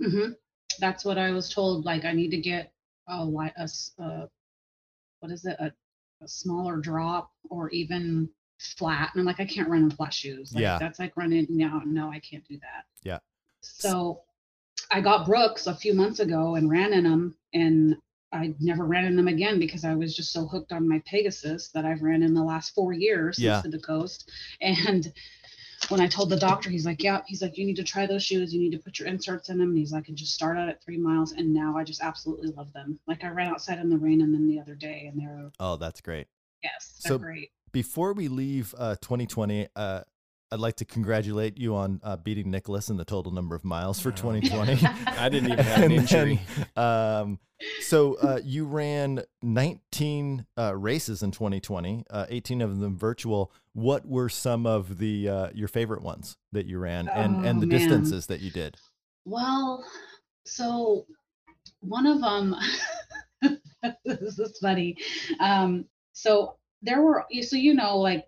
[0.00, 0.30] hmm
[0.80, 1.84] That's what I was told.
[1.84, 2.72] Like I need to get
[3.08, 4.26] a li- a, s- uh,
[5.20, 5.72] what is it, a,
[6.24, 9.10] a smaller drop or even flat.
[9.12, 10.52] And I'm like, I can't run in flat shoes.
[10.54, 10.78] Like, Yeah.
[10.78, 11.46] that's like running.
[11.50, 12.84] No, no, I can't do that.
[13.02, 13.18] Yeah.
[13.60, 14.22] So
[14.90, 17.96] I got Brooks a few months ago and ran in them, and
[18.32, 21.68] I never ran in them again because I was just so hooked on my Pegasus
[21.70, 23.62] that I've ran in the last four years Yeah.
[23.62, 24.30] since the coast.
[24.60, 25.12] And
[25.90, 28.22] when I told the doctor, he's like, "Yeah," he's like, "You need to try those
[28.22, 28.52] shoes.
[28.54, 30.68] You need to put your inserts in them." And he's like, "And just start out
[30.68, 32.98] at three miles." And now I just absolutely love them.
[33.06, 35.76] Like I ran outside in the rain and then the other day, and they're Oh,
[35.76, 36.26] that's great.
[36.62, 37.50] yes, they're So- great.
[37.72, 40.02] before we leave uh, 2020, uh,
[40.52, 43.98] I'd like to congratulate you on uh, beating Nicholas in the total number of miles
[43.98, 44.78] for 2020.
[45.06, 46.40] I didn't even have an And injury.
[46.76, 47.38] then, um,
[47.80, 53.52] so uh, you ran 19 uh, races in 2020, uh, 18 of them virtual.
[53.74, 57.60] What were some of the uh, your favorite ones that you ran, and and Oh,
[57.60, 57.66] the man.
[57.66, 58.78] distances that you did?
[59.24, 59.84] Well,
[60.44, 61.06] so
[61.80, 62.56] one of them,
[64.04, 64.96] this is funny.
[65.40, 68.26] Um, so there were, so you know, like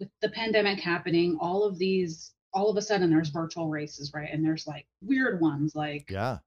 [0.00, 4.30] with the pandemic happening, all of these, all of a sudden there's virtual races, right?
[4.32, 6.38] And there's like weird ones, like Yeah,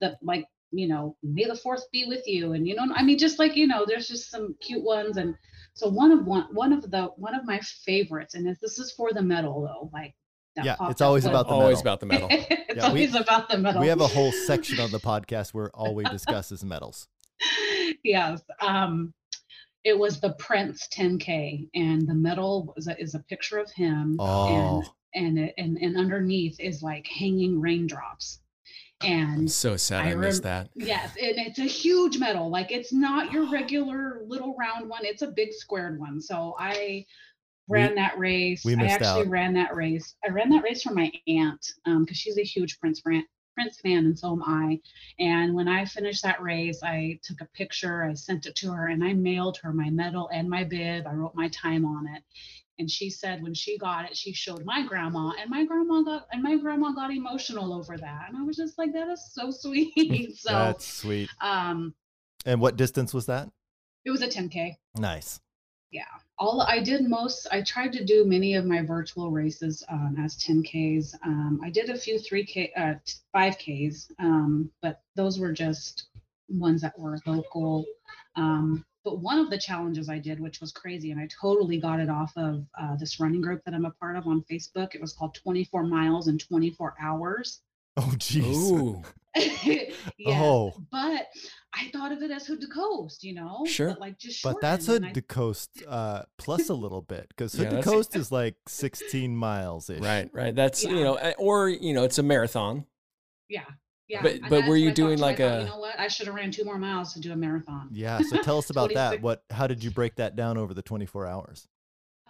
[0.00, 3.18] the like, you know, may the fourth be with you, and you know, I mean,
[3.18, 5.36] just like you know, there's just some cute ones, and
[5.74, 8.92] so one of one one of the one of my favorites, and this, this is
[8.92, 10.14] for the medal though, like
[10.56, 11.94] that Yeah, popped it's up always about the Always medal.
[11.94, 12.28] about the medal.
[12.30, 13.80] it's Yeah, we- always about the medal.
[13.80, 17.08] we have a whole section on the podcast where all we discuss is medals.
[18.04, 18.42] yes.
[18.60, 19.14] Um,
[19.84, 24.16] it was the Prince 10K, and the medal was a, is a picture of him,
[24.20, 28.40] Oh, and and it- and and underneath is like hanging raindrops,
[29.04, 30.70] I'm so sad I I, missed rem- that.
[30.74, 32.50] yes, and it's a huge medal.
[32.50, 36.20] Like it's not your regular little round one; it's a big squared one.
[36.20, 37.06] So I
[37.68, 38.64] ran that race.
[38.64, 39.28] we I actually out.
[39.28, 40.14] ran that race.
[40.26, 43.24] I ran that race for my aunt um, because she's a huge Prince fan.
[43.54, 44.80] Prince fan, and so am I.
[45.18, 48.88] And when I finished that race, I took a picture, I sent it to her,
[48.88, 51.06] and I mailed her my medal and my bib.
[51.06, 52.22] I wrote my time on it.
[52.82, 56.26] And she said when she got it, she showed my grandma, and my grandma got
[56.32, 58.24] and my grandma got emotional over that.
[58.28, 60.36] And I was just like, that is so sweet.
[60.36, 61.30] so that's sweet.
[61.40, 61.94] um
[62.44, 63.48] And what distance was that?
[64.04, 64.74] it was a 10K.
[64.98, 65.38] Nice.
[65.92, 66.02] Yeah.
[66.40, 70.36] All I did most, I tried to do many of my virtual races um, as
[70.38, 71.14] 10Ks.
[71.24, 72.94] Um, I did a few 3K, uh,
[73.32, 76.08] 5Ks, um, but those were just
[76.48, 77.84] ones that were local.
[78.34, 82.00] Um, but one of the challenges I did, which was crazy, and I totally got
[82.00, 84.94] it off of uh, this running group that I'm a part of on Facebook.
[84.94, 87.60] It was called 24 Miles in 24 Hours.
[87.96, 89.04] Oh, jeez.
[89.34, 89.94] Yes,
[90.42, 90.74] Oh.
[90.90, 91.26] but
[91.74, 93.88] I thought of it as Hood to Coast, you know, Sure.
[93.88, 97.28] but like just But that's Hood and I- to Coast uh, plus a little bit
[97.28, 100.00] because Hood Yeah, to Coast is like 16 miles ish.
[100.02, 100.54] right, right.
[100.54, 102.84] That's you know, uh, or you know, it's a marathon.
[103.48, 103.64] Yeah.
[104.12, 104.20] Yeah.
[104.22, 105.98] But- but were you doing like thought, a- You know what?
[105.98, 107.88] I should have ran two more miles to do a marathon.
[107.92, 108.20] Yeah.
[108.20, 109.22] So tell us about that.
[109.22, 109.42] What?
[109.50, 111.66] How did you break that down over the 24 hours?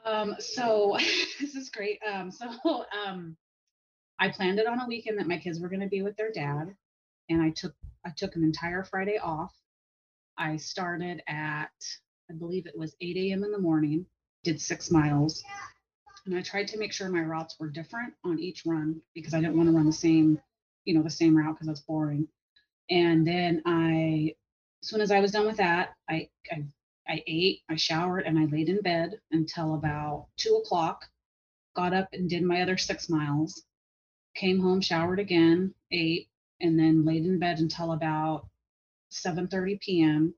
[0.05, 0.97] Um, so
[1.41, 1.99] this is great.
[2.09, 2.49] Um, so
[3.07, 3.37] um,
[4.21, 6.31] I planned it on a weekend that my kids were going to be with their
[6.31, 6.73] dad,
[7.29, 7.75] and I took
[8.07, 9.53] I took an entire Friday off.
[10.39, 11.71] I started at
[12.31, 13.43] I believe it was 8 a.m.
[13.43, 14.07] in the morning.
[14.45, 15.43] Did six miles,
[16.27, 19.41] and I tried to make sure my routes were different on each run because I
[19.41, 20.41] didn't want to run the same,
[20.85, 22.29] you know, the same route because that's boring.
[22.91, 24.35] And then I,
[24.83, 26.65] as soon as I was done with that, I I
[27.09, 31.07] I ate, I showered, and I laid in bed until about two o'clock.
[31.77, 33.65] Got up and did my other six miles.
[34.37, 36.29] Came home, showered again, ate,
[36.61, 38.49] and then laid in bed until about
[39.13, 40.35] 7:30 p.m.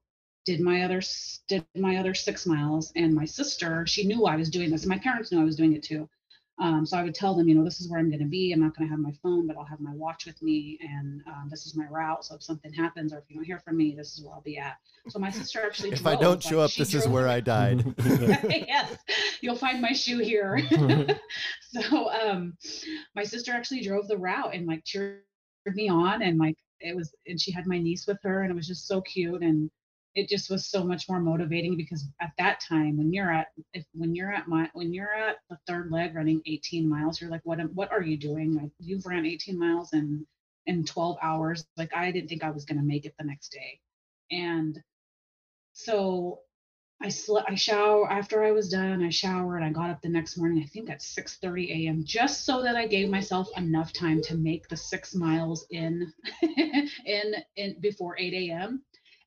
[0.46, 1.02] Did my other
[1.48, 4.86] did my other six miles, and my sister she knew I was doing this.
[4.86, 6.08] My parents knew I was doing it too.
[6.60, 8.52] Um, so I would tell them, you know, this is where I'm going to be.
[8.52, 11.20] I'm not going to have my phone, but I'll have my watch with me, and
[11.26, 12.24] um, this is my route.
[12.24, 14.40] So if something happens or if you don't hear from me, this is where I'll
[14.40, 14.76] be at.
[15.08, 15.90] So my sister actually.
[15.90, 17.84] If I don't show like, up, she this is where I died.
[18.04, 18.96] yes,
[19.40, 20.60] you'll find my shoe here.
[21.60, 22.56] so um
[23.14, 25.22] my sister actually drove the route and like cheered
[25.66, 28.54] me on and like it was and she had my niece with her and it
[28.54, 29.70] was just so cute and
[30.14, 33.84] it just was so much more motivating because at that time when you're at if
[33.92, 37.44] when you're at my when you're at the third leg running 18 miles you're like
[37.44, 40.26] what am- what are you doing like you've ran 18 miles in
[40.66, 43.50] in 12 hours like i didn't think i was going to make it the next
[43.50, 43.80] day
[44.30, 44.82] and
[45.72, 46.40] so
[47.02, 49.02] I slept, I shower after I was done.
[49.02, 49.62] I showered.
[49.62, 52.76] I got up the next morning, I think at 6 30 a.m., just so that
[52.76, 56.10] I gave myself enough time to make the six miles in,
[57.04, 58.82] in, in before 8 a.m.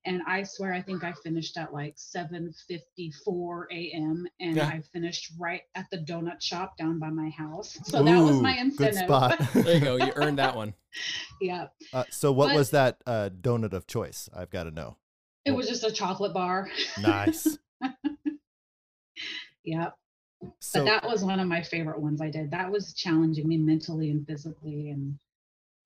[0.07, 4.25] And I swear, I think I finished at like 7:54 a.m.
[4.39, 4.67] and Yeah.
[4.67, 7.77] I finished right at the donut shop down by my house.
[7.83, 9.37] So that was Ooh, my good spot.
[9.53, 9.95] There you go.
[9.97, 10.73] You earned that one.
[11.41, 14.29] yeah, Uh, so what But- was that uh, donut of choice?
[14.33, 14.95] I've got to know.
[15.45, 16.69] it was just a chocolate bar.
[17.01, 17.57] Nice.
[19.65, 19.89] yeah.
[20.59, 22.51] So but that was one of my favorite ones I did.
[22.51, 25.19] That was challenging me mentally and physically, and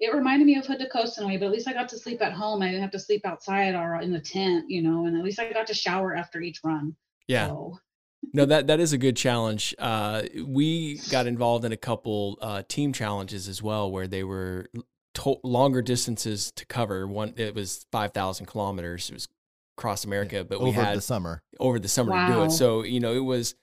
[0.02, 1.38] it reminded me of Hood to Coast in a way.
[1.38, 2.62] But at least I got to sleep at home.
[2.62, 5.06] I didn't have to sleep outside or in the tent, you know.
[5.06, 6.96] And at least I got to shower after each run.
[7.28, 7.48] Yeah.
[7.48, 7.80] So,
[8.34, 9.74] No, that that is a good challenge.
[9.80, 14.68] Uh, we got involved in a couple uh, team challenges as well, where they were
[15.16, 17.08] to- longer distances to cover.
[17.08, 19.10] One, it was five thousand kilometers.
[19.10, 19.28] It was
[19.76, 21.42] across America, but we over had the summer.
[21.60, 22.52] over the summer to do it.
[22.52, 23.56] So you know, it was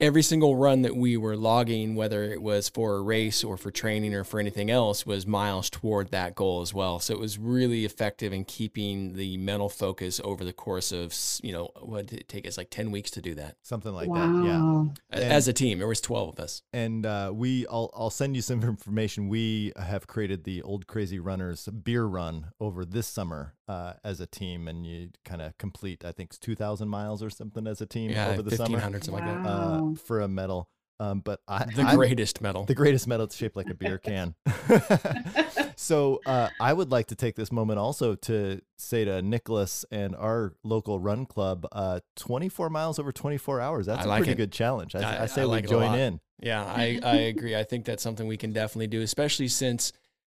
[0.00, 3.70] every single run that we were logging, whether it was for a race or for
[3.70, 7.00] training or for anything else, was miles toward that goal as well.
[7.00, 11.52] So it was really effective in keeping the mental focus over the course of, you
[11.52, 14.16] know, what did it take us like 10 weeks to do that Something like wow.
[14.42, 14.44] that.
[14.46, 14.84] Yeah.
[15.20, 15.78] And- as a team.
[15.78, 16.62] There was 12 of us.
[16.72, 21.18] and uh, we I'll, I'll send you some information we have created the old crazy
[21.18, 26.04] runners beer run over this summer uh, as a team and you kind of complete
[26.04, 29.04] i think it's 2000 miles or something as a team Yeah, over the summer 1500,
[29.04, 29.48] something like that.
[29.48, 30.68] uh, for a medal
[31.00, 32.64] um, but I, The I'm- greatest medal.
[32.64, 34.34] the greatest medal it's shaped like a beer can
[35.76, 40.14] so uh, i would like to take this moment also to say to nicholas and
[40.16, 44.32] our local run club uh, 24 miles over 24 hours that's I a like pretty
[44.32, 44.36] it.
[44.36, 47.16] good challenge i, I- I say I we like it join in Yeah, I, I
[47.32, 47.56] agree.
[47.56, 49.92] I think that's something we can definitely do, especially since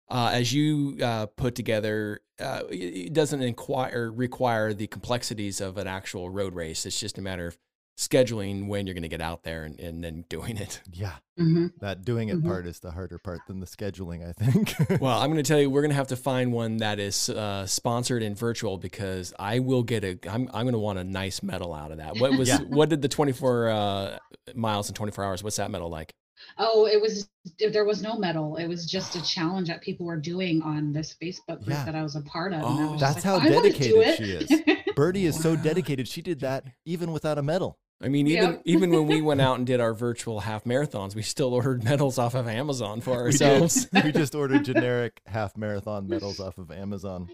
[0.09, 2.75] uh, as you uh, put together, uh, it
[3.07, 6.85] it doesn't inquire, require the complexities of an actual road race.
[6.85, 7.57] It's just a matter of
[7.97, 10.81] scheduling when you're going to get out there and, and then doing it.
[10.93, 12.45] yeah hmm That doing it Mhm.
[12.45, 14.73] part is the harder part than the scheduling, I think.
[15.01, 17.29] Well, I'm going to tell you, we're going to have to find one that is
[17.29, 20.17] uh, sponsored and virtual because I will get a.
[20.29, 22.17] I'm I'm going to want a nice medal out of that.
[22.17, 22.59] What was Yeah.
[22.59, 24.17] what did the 24 uh,
[24.55, 25.43] miles in 24 hours?
[25.43, 26.13] What's that medal like?
[26.57, 27.29] Oh, it was
[27.71, 28.57] there was no medal.
[28.57, 31.85] It was just a challenge that people were doing on this Facebook group Yeah.
[31.85, 32.59] that I was a part of.
[32.63, 32.91] and I Oh.
[32.93, 34.85] was That's just how like, "I wanna do dedicated she it." is.
[34.95, 36.07] Birdie is so dedicated.
[36.07, 37.77] She did that even without a medal.
[38.01, 38.61] I mean, even Yep.
[38.65, 42.17] even when we went out and did our virtual half marathons, we still ordered medals
[42.17, 43.31] off of Amazon for ourselves.
[43.31, 43.61] We did.
[43.61, 43.87] ourselves.
[44.05, 47.29] we just ordered generic half marathon medals off of Amazon.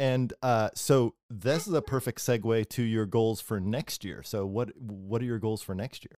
[0.00, 4.22] And uh, so this is a perfect segue to your goals for next year.
[4.22, 6.18] So what what are your goals for next year?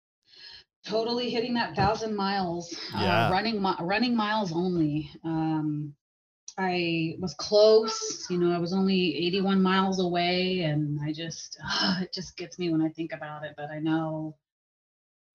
[0.85, 3.27] Totally hitting that thousand miles Yeah.
[3.27, 5.93] uh, running running miles only um
[6.57, 11.57] i was close you know i was only 81 miles away and i just
[12.01, 14.35] it just gets me when i think about it but i know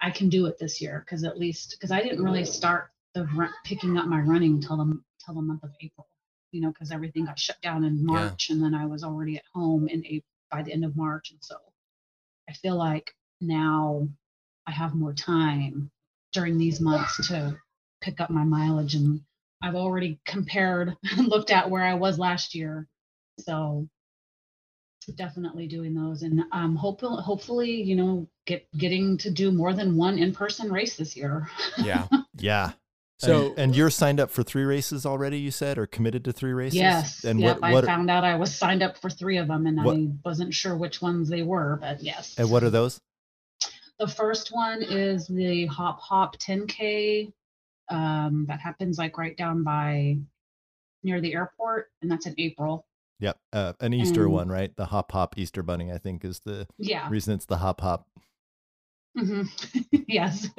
[0.01, 3.25] i can do it this year because at least because i didn't really start the
[3.37, 6.07] run, picking up my running till the till the month of april
[6.53, 9.45] you know because everything got shut down in march and then i was already at
[9.55, 11.57] home in april by the end of march and so
[12.49, 14.09] i feel like now
[14.67, 15.91] I have more time
[16.33, 17.57] during these months to
[18.01, 19.21] pick up my mileage and
[19.63, 22.87] I've already compared and looked at where I was last year.
[23.41, 23.89] So
[25.17, 29.97] definitely doing those and um hopefully hopefully, you know, get getting to do more than
[29.97, 31.49] one in-person race this year.
[31.79, 32.07] yeah.
[32.37, 32.73] Yeah.
[33.21, 36.33] So and, and you're signed up for three races already, you said, or committed to
[36.33, 36.77] three races?
[36.79, 37.23] yes.
[37.25, 39.67] And yep, what what I found out I was signed up for three of them
[39.67, 42.35] and What- I wasn't sure which ones they were, but yes.
[42.37, 43.01] and what are those?
[43.99, 47.33] The first one is the Hop Hop 10K.
[47.91, 50.17] Um, that happens like right down by
[51.03, 52.87] near the airport, and that's in April.
[53.21, 53.39] Yep.
[53.53, 54.75] Uh, an Easter And- one, right?
[54.75, 57.09] The hop hop Easter bunny, I think, is the Yeah.
[57.09, 58.09] reason it's the hop hop.
[59.17, 59.43] hmm
[60.09, 60.49] yes.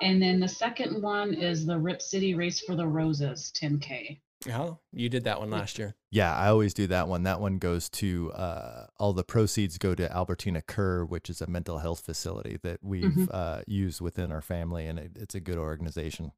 [0.00, 4.20] And then the second one is the Rip City Race for the Roses 10K.
[4.48, 5.94] Yeah, you did that one last year.
[6.10, 7.22] Yeah, I always do that one.
[7.24, 11.46] That one goes to uh, all the proceeds go to Albertina Kerr, which is a
[11.46, 13.28] mental health facility that we've Mhm.
[13.32, 16.32] uh, used within our family, and it, it's a good organization.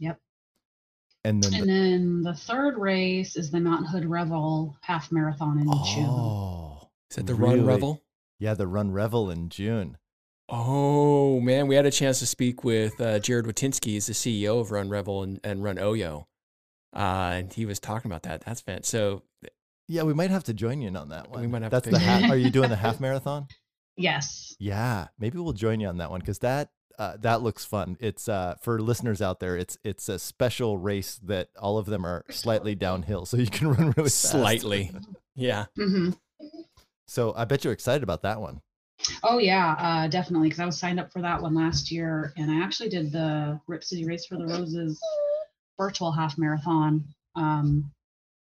[0.00, 0.20] Yep.
[1.24, 5.58] And then, And the, then the third race is the Mount Hood Revel half marathon
[5.58, 6.06] in June.
[6.08, 7.64] oh, Is that the Run?
[7.64, 8.02] Revel?
[8.38, 9.96] Yeah, the Run Revel in June.
[10.48, 14.60] Oh man, we had a chance to speak with uh, Jared Watinsky, he's the CEO
[14.60, 16.26] of Run Revel and, and Run Oyo,
[16.94, 18.42] uh, and he was talking about that.
[18.42, 18.82] That's fan.
[18.82, 19.22] So
[19.88, 21.40] Yeah, we might have to join you in on that one.
[21.40, 22.30] We might have to That's the half.
[22.30, 23.46] Are you doing the half marathon?
[23.96, 24.54] Yes.
[24.58, 27.96] Yeah, maybe we'll join you on that one because that uh, that looks fun.
[28.00, 29.56] It's uh, for listeners out there.
[29.56, 33.68] It's it's a special race that all of them are slightly downhill, so you can
[33.72, 34.30] run really fast.
[34.30, 34.90] slightly,
[35.34, 35.66] yeah.
[35.76, 36.10] hmm
[37.06, 38.60] So I bet you're excited about that one.
[39.22, 40.48] Oh yeah, uh, definitely.
[40.48, 43.60] Because I was signed up for that one last year, and I actually did the
[43.66, 44.98] Rip City Race for the Roses
[45.78, 47.04] virtual half marathon
[47.34, 47.90] um,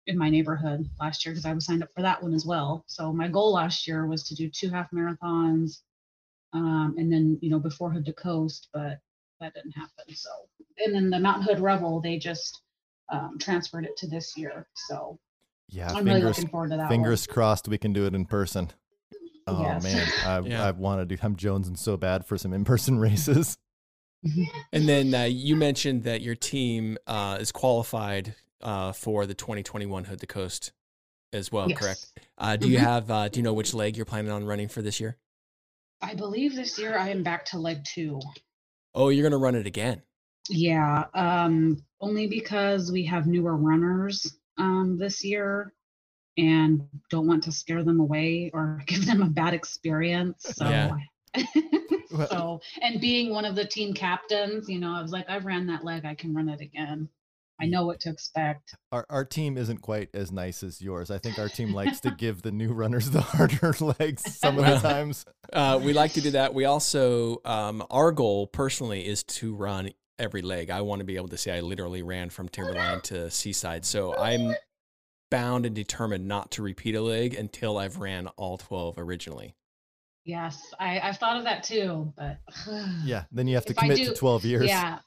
[0.07, 2.85] in my neighborhood last year because I was signed up for that one as well.
[2.87, 5.81] So my goal last year was to do two half marathons,
[6.53, 8.99] um, and then you know before Hood to Coast, but
[9.41, 10.15] that didn't happen.
[10.15, 10.31] So
[10.85, 12.63] and then the Mountain Hood Revel, they just
[13.11, 14.67] um, transferred it to this year.
[14.89, 15.19] So
[15.69, 16.89] Yeah, I'm really fingers looking forward to that.
[16.89, 18.71] fingers crossed we can do it in person.
[19.47, 19.83] Oh Yes.
[19.83, 20.69] man, I, Yeah.
[20.69, 21.21] I want to do.
[21.23, 23.59] I'm jonesing so bad for some in person races.
[24.23, 24.47] One.
[24.73, 30.05] And then uh, you mentioned that your team uh, is qualified uh, for the 2021
[30.05, 30.73] Hood to Coast
[31.33, 31.79] as well, Yes.
[31.79, 32.07] correct?
[32.37, 32.83] Uh, do you Mhm.
[32.83, 33.11] have?
[33.11, 35.17] Uh, do you know which leg you're planning on running for this year?
[36.01, 38.21] I believe this year I am back to leg two.
[38.95, 40.03] Oh, you're gonna run it again.
[40.49, 45.75] Yeah, um, only because we have newer runners um, this year
[46.39, 50.45] and don't want to scare them away or give them a bad experience.
[50.57, 50.97] So, Yeah.
[52.11, 55.45] Well- so, and being one of the team captains, you know, I was like, I've
[55.45, 57.09] ran that leg, I can run it again.
[57.61, 58.77] I know what to expect.
[58.93, 61.11] Our our team isn't quite as nice as yours.
[61.11, 64.65] I think our team likes to give the new runners the harder legs some of
[64.65, 65.25] the times.
[65.53, 66.55] Uh, we like to do that.
[66.55, 69.91] We also, um, our goal personally is to run
[70.21, 70.71] every leg.
[70.71, 73.85] I want to be able to say I literally ran from Timberline to Seaside.
[73.85, 74.55] So I'm
[75.31, 79.55] bound and determined not to repeat a leg until I've ran all 12 originally.
[80.29, 82.39] Yes, I, I've thought of that too, but
[83.03, 84.69] Yeah, then you have to commit do- to 12 years.
[84.69, 84.99] Yeah.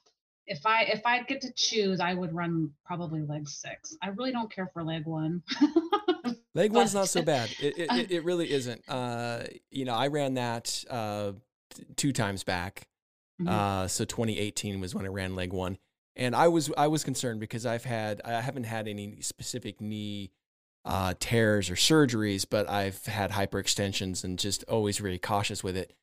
[0.47, 3.95] If I if I get to choose, I would run probably leg six.
[4.01, 5.43] I really don't care for leg one.
[6.53, 7.49] Leg one's not so bad.
[7.61, 8.83] It, it, it, it really isn't.
[8.89, 11.31] Uh, you know, I ran that uh,
[11.95, 12.87] two times back.
[13.41, 13.47] Mhm.
[13.47, 15.77] Uh, so 2018 was when I ran leg one,
[16.17, 20.31] and I was I was concerned because I've had I haven't had any specific knee
[20.85, 25.93] uh, tears or surgeries, but I've had hyperextensions and just always really cautious with it.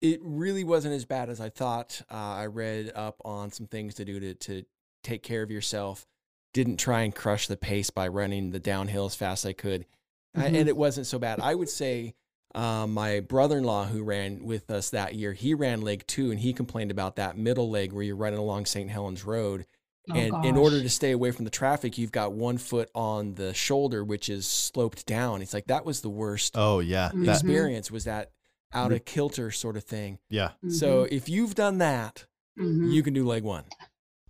[0.00, 2.02] It really wasn't as bad as I thought.
[2.10, 4.64] Uh, I read up on some things to do to to
[5.02, 6.06] take care of yourself.
[6.54, 9.86] Didn't try and crush the pace by running the downhill as fast as I could,
[10.34, 10.60] I- Mhm.
[10.60, 11.40] and it wasn't so bad.
[11.40, 12.14] I would say
[12.54, 16.52] uh, my brother-in-law who ran with us that year, he ran leg two, and he
[16.52, 18.88] complained about that middle leg where you're running along St.
[18.90, 19.66] Helens Road,
[20.10, 23.34] Oh, and in order to stay away from the traffic, you've got one foot on
[23.34, 25.42] the shoulder, which is sloped down.
[25.42, 27.90] It's like that was the worst Oh yeah, that experience.
[27.90, 28.30] Was that
[28.72, 30.18] out of kilter sort of thing?
[30.30, 30.50] yeah.
[30.68, 32.26] So if you've done that,
[32.58, 32.90] Mhm.
[32.92, 33.64] you can do leg one,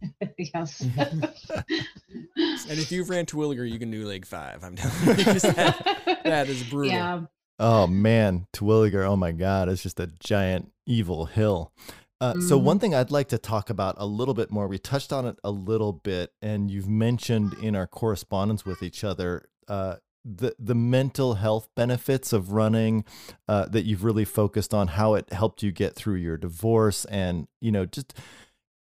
[0.39, 0.81] yes.
[2.37, 4.63] and if you've ran Terwilliger, you can do leg five.
[4.65, 6.93] I'm telling you, 'cause that, that is brutal.
[6.93, 7.21] Yeah.
[7.61, 9.05] Oh man, Terwilliger.
[9.05, 11.73] Oh my God, it's just a giant evil hill.
[12.21, 12.63] Uh, So Mhm.
[12.65, 14.67] one thing I'd like to talk about a little bit more.
[14.67, 19.05] We touched on it a little bit, and you've mentioned in our correspondence with each
[19.05, 23.05] other uh, the the mental health benefits of running.
[23.47, 27.47] Uh, that you've really focused on how it helped you get through your divorce, and
[27.61, 28.15] you know just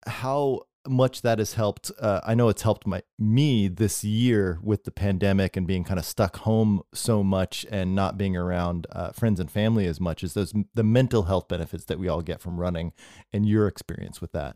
[0.07, 1.91] how much that has helped.
[1.99, 5.99] Uh, I know it's helped my me this year with the pandemic and being kind
[5.99, 10.23] of stuck home so much and not being around uh, friends and family as much
[10.23, 12.93] as those the mental health benefits that we all get from running
[13.31, 14.55] and your experience with that.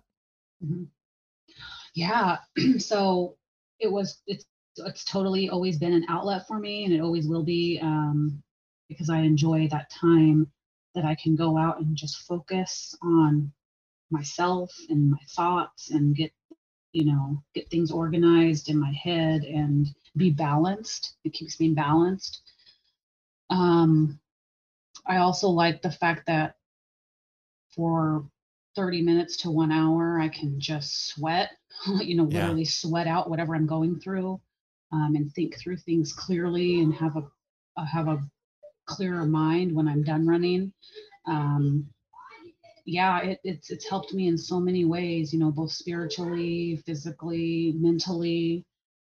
[0.64, 0.88] Mhm.
[1.94, 2.38] Yeah.
[2.78, 3.38] so
[3.80, 4.46] it was it's
[4.78, 8.42] it's totally always been an outlet for me and it always will be um,
[8.88, 10.48] because I enjoy that time
[10.96, 13.52] that I can go out and just focus on
[14.12, 16.32] myself and my thoughts and get
[16.94, 19.88] you know get things organized in my head and
[20.18, 21.16] be balanced.
[21.26, 22.42] It keeps me balanced.
[23.50, 24.20] Um
[25.08, 26.56] i also like the fact that
[27.76, 28.26] for
[28.76, 31.52] 30 minutes to one hour i can just sweat
[32.02, 32.32] you know Yeah.
[32.44, 34.40] literally sweat out whatever i'm going through
[34.94, 38.22] um, and think through things clearly and have a have a
[38.88, 40.74] clearer mind when i'm done running.
[41.28, 41.88] Um,
[42.92, 47.74] yeah it, it's it's helped me in so many ways you know both spiritually physically
[47.78, 48.66] mentally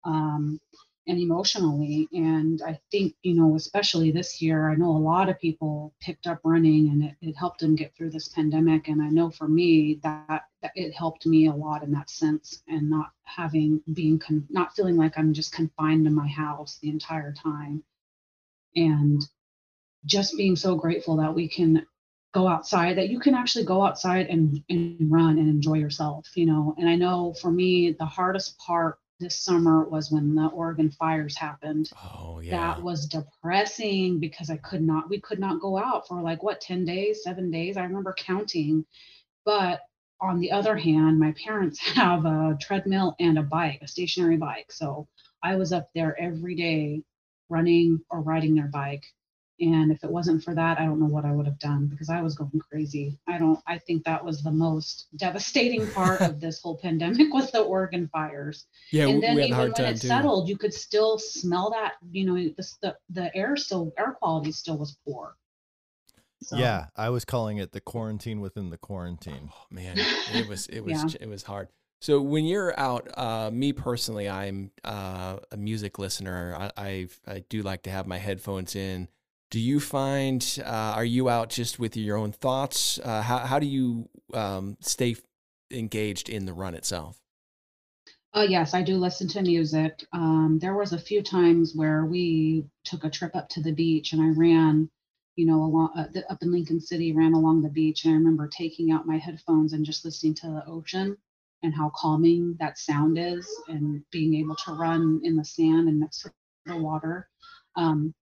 [0.04, 0.60] um,
[1.06, 2.08] and emotionally.
[2.12, 6.26] And i think you know especially this year i know a lot of people picked
[6.26, 8.88] up running and it, it helped them get through this pandemic.
[8.88, 12.62] And i know for me that, that it helped me a lot in that sense
[12.68, 16.90] and not having being con- not feeling like i'm just confined to my house the
[16.90, 17.84] entire time.
[18.76, 19.22] And
[20.04, 21.86] just being so grateful that we can
[22.32, 26.46] go outside that you can actually go outside and, and run and enjoy yourself you
[26.46, 26.74] know?
[26.78, 31.36] And i know for me the hardest part this summer was when the oregon fires
[31.36, 31.90] happened.
[32.14, 32.52] Oh yeah.
[32.52, 36.60] that was depressing because i could not we could not go out for like what
[36.60, 37.76] 10 days 7 days?
[37.76, 38.84] I remember counting.
[39.44, 39.80] But
[40.20, 44.70] on the other hand my parents have a treadmill and a bike a stationary bike.
[44.70, 45.08] So
[45.42, 47.02] i was up there every day
[47.48, 49.04] running or riding their bike
[49.60, 52.08] and if it wasn't for that i don't know what i would have done because
[52.10, 56.40] i was going crazy i don't i think that was the most devastating part of
[56.40, 59.56] this whole pandemic was the oregon fires yeah, we, and then we had a even
[59.56, 60.08] hard when time it too.
[60.08, 61.94] settled, you could still smell that.
[62.10, 65.36] You know, the the, the air still air quality still was poor.
[66.42, 69.50] So, Yeah, I was calling it the quarantine within the quarantine.
[69.52, 71.10] Oh man, it was it was Yeah.
[71.20, 71.68] it was hard.
[72.00, 76.54] So when you're out, uh, me personally, I'm uh, a music listener.
[76.56, 79.08] I, I I do like to have my headphones in.
[79.50, 82.98] Do you find uh, are you out just with your own thoughts?
[82.98, 85.16] Uh, how how do you um, stay
[85.70, 87.20] engaged in the run itself?
[88.34, 90.04] Uh, yes, I do listen to music.
[90.12, 94.12] Um, there was a few times where we took a trip up to the beach,
[94.12, 94.90] and I ran,
[95.36, 98.16] you know, along uh, the, up in Lincoln City, ran along the beach, and I
[98.16, 101.16] remember taking out my headphones and just listening to the ocean
[101.62, 105.98] and how calming that sound is, and being able to run in the sand and
[105.98, 106.32] next to
[106.66, 107.28] the water.
[107.76, 108.14] Um,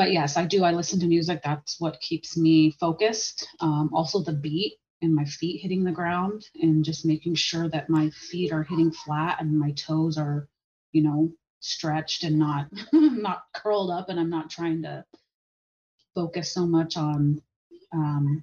[0.00, 0.64] but yes, I do.
[0.64, 1.42] I listen to music.
[1.44, 3.46] That's what keeps me focused.
[3.60, 7.90] Um, also, the beat and my feet hitting the ground and just making sure that
[7.90, 10.48] my feet are hitting flat and my toes are,
[10.92, 11.30] you know,
[11.60, 15.04] stretched and not not curled up and I'm not trying to
[16.14, 17.42] focus so much on
[17.92, 18.42] um,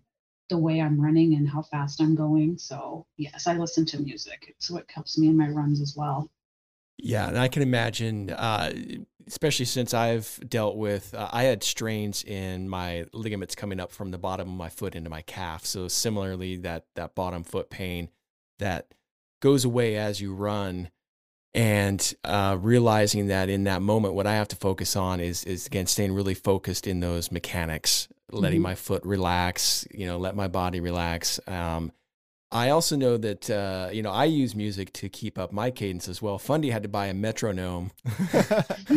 [0.52, 2.60] the way I'm running and how fast I'm going.
[2.60, 4.46] So yes, I listen to music.
[4.48, 6.30] It's what helps me in my runs as well.
[6.98, 8.72] Yeah, and I can imagine, uh,
[9.28, 14.12] especially since I've dealt with, uh, I had strains in my ligaments coming up from
[14.12, 15.66] the bottom of my foot into my calf.
[15.66, 18.10] So similarly, that that bottom foot pain
[18.60, 18.94] that
[19.42, 20.90] goes away as you run,
[21.54, 25.68] and uh, realizing that in that moment, what I have to focus on is is
[25.68, 28.64] again staying really focused in those mechanics, letting mm-hmm.
[28.64, 31.40] my foot relax, you know, let my body relax.
[31.48, 31.92] Um,
[32.52, 36.08] I also know that uh, you know I use music to keep up my cadence
[36.08, 36.40] as well.
[36.40, 37.92] Fundy had to buy a metronome,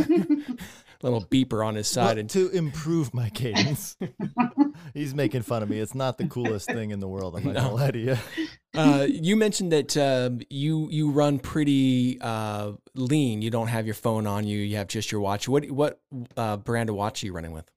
[1.03, 3.97] little beeper on his side, and to improve my cadence.
[4.95, 5.81] He's making fun of me.
[5.81, 7.37] It's not the coolest thing in the world.
[7.37, 7.61] I'm not no.
[7.63, 8.17] gonna lie to you.
[8.73, 13.43] Uh, you mentioned that uh, you you run pretty uh, lean.
[13.43, 14.59] You don't have your phone on you.
[14.61, 15.49] You have just your watch.
[15.49, 16.01] What what
[16.37, 17.69] uh, brand of watch are you running with?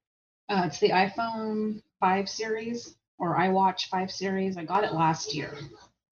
[0.49, 4.57] Uh, it's the iPhone five series or I watch 5 series.
[4.57, 5.53] I got it last year.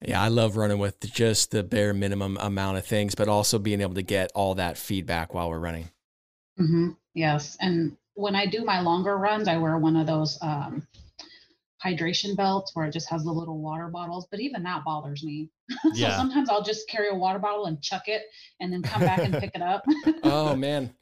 [0.02, 3.82] Yeah, I love running with just the bare minimum amount of things, but also being
[3.82, 5.90] able to get all that feedback while we're running.
[6.58, 6.92] Mm-hmm.
[7.14, 7.58] Yes.
[7.60, 10.88] And when I do my longer runs, I wear one of those um,
[11.86, 15.50] hydration belts where it just has the little water bottles, but even that bothers me.
[15.70, 16.16] so yeah.
[16.16, 18.24] sometimes I'll just carry a water bottle and chuck it
[18.62, 19.84] and then come back and pick it up.
[20.24, 20.94] oh, man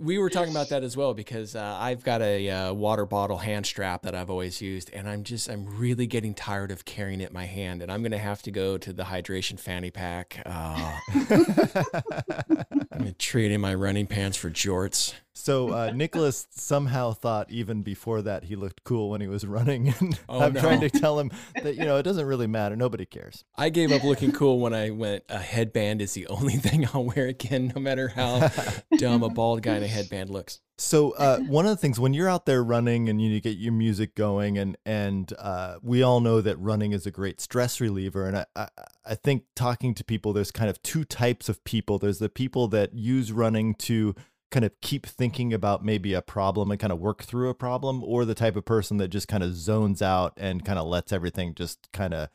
[0.00, 3.38] we were talking about that as well because uh, I've got a uh, water bottle
[3.38, 7.20] hand strap that I've always used, and I'm just I'm really getting tired of carrying
[7.20, 10.42] it in my hand, and I'm gonna have to go to the hydration fanny pack.
[10.44, 10.98] Uh,
[12.92, 15.14] I'm trade my running pants for jorts.
[15.34, 19.88] So uh, Nicholas somehow thought even before that he looked cool when he was running,
[20.00, 20.60] and oh, I'm no.
[20.60, 21.30] trying to tell him
[21.62, 22.76] that you know it doesn't really matter.
[22.76, 23.44] Nobody cares.
[23.56, 25.24] I gave up looking cool when I went.
[25.28, 28.50] A headband is the only thing I'll wear again, no matter how
[28.96, 30.60] dumb a bald guy in a headband looks.
[30.76, 33.72] So uh, one of the things when you're out there running and you get your
[33.72, 38.26] music going, and and uh, we all know that running is a great stress reliever,
[38.26, 38.68] and I, I
[39.06, 41.98] I think talking to people, there's kind of two types of people.
[41.98, 44.14] There's the people that use running to
[44.54, 48.04] kind of keep thinking about maybe a problem and kind of work through a problem
[48.04, 51.12] or the type of person that just kind of zones out and kind of lets
[51.12, 52.28] everything just kind of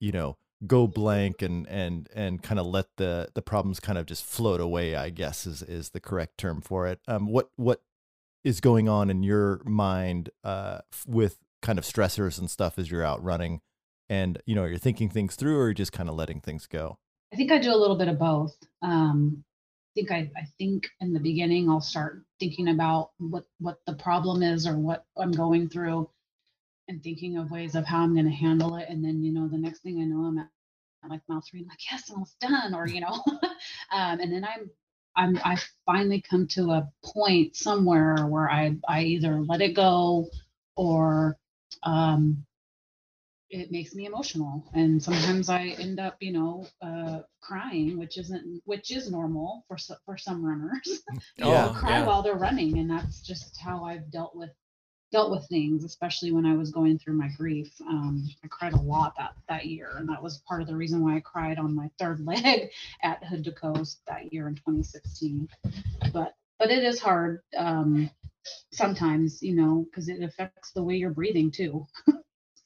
[0.00, 4.06] you know go blank and and and kind of let the the problems kind of
[4.06, 6.98] just float away i guess is is the correct term for it.
[7.06, 7.82] Um what what
[8.42, 13.04] is going on in your mind uh with kind of stressors and stuff as you're
[13.04, 13.60] out running?
[14.08, 16.96] And you know you're thinking things through or you're just kind of letting things go?
[17.34, 18.56] I think i do a little bit of both.
[18.80, 19.44] Um
[19.94, 24.42] think I, I think in the beginning I'll start thinking about what what the problem
[24.42, 26.08] is or what I'm going through
[26.88, 28.88] and thinking of ways of how I'm going to handle it.
[28.88, 30.48] And then, you know, the next thing I know, I'm at
[31.08, 32.74] like mile three, I'm like, yes, I'm almost done.
[32.74, 33.22] Or, you know,
[33.92, 34.70] um, and then I'm,
[35.16, 40.28] I'm, I finally come to a point somewhere where I, I either let it go
[40.76, 41.38] or,
[41.84, 42.44] um,
[43.50, 44.64] it makes me emotional.
[44.74, 49.76] And sometimes i end up you know uh, crying which isn't which is normal for
[50.04, 51.02] for some runners.
[51.36, 52.06] Yeah, cry yeah.
[52.06, 54.50] while they're running and that's just how i've dealt with
[55.12, 57.72] dealt with things especially when i was going through my grief.
[57.88, 61.02] Um, i cried a lot that that year and that was part of the reason
[61.02, 62.70] why i cried on my third leg
[63.02, 65.48] at hood to coast that year in 2016
[66.12, 68.10] but but it is hard um,
[68.72, 71.86] sometimes you know because it affects the way you're breathing too.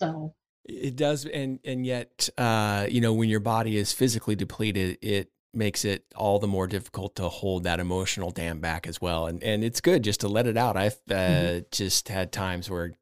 [0.01, 4.99] So it does, and and yet, uh, you know, when your body is physically depleted,
[5.03, 9.27] it makes it all the more difficult to hold that emotional dam back as well.
[9.27, 10.77] And and it's good just to let it out.
[10.77, 11.59] I've uh, mm-hmm.
[11.71, 12.93] just had times where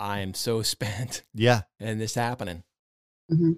[0.00, 1.22] I am so spent.
[1.34, 2.62] Yeah, and this happening.
[3.30, 3.52] Mm-hmm.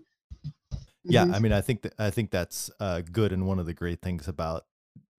[1.05, 1.35] Yeah, mm-hmm.
[1.35, 4.03] I mean, I think that I think that's uh, good, and one of the great
[4.03, 4.67] things about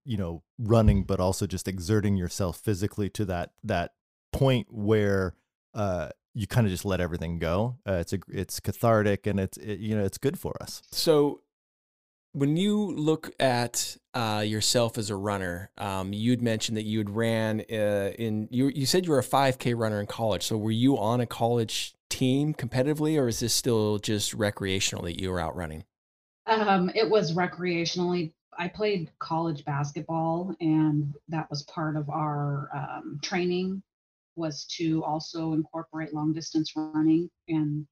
[0.04, 3.94] you know running, but also just exerting yourself physically to that that
[4.32, 5.36] point where
[5.74, 7.78] uh, you kind of just let everything go.
[7.88, 10.84] Uh, it's a it's cathartic and it's it, you know it's good for us.
[10.92, 11.42] So
[12.34, 17.10] when you look at uh, yourself as a runner, um, you'd mentioned that you had
[17.10, 20.44] ran uh, in you you said you were a 5K runner in college.
[20.44, 25.20] So were you on a college team competitively, or is this still just recreational that
[25.20, 25.86] you were out running?
[26.48, 28.34] Um, it was recreationally.
[28.58, 33.82] I played college basketball, and that was part of our um, training
[34.36, 37.30] was to also incorporate long distance running.
[37.48, 37.88] And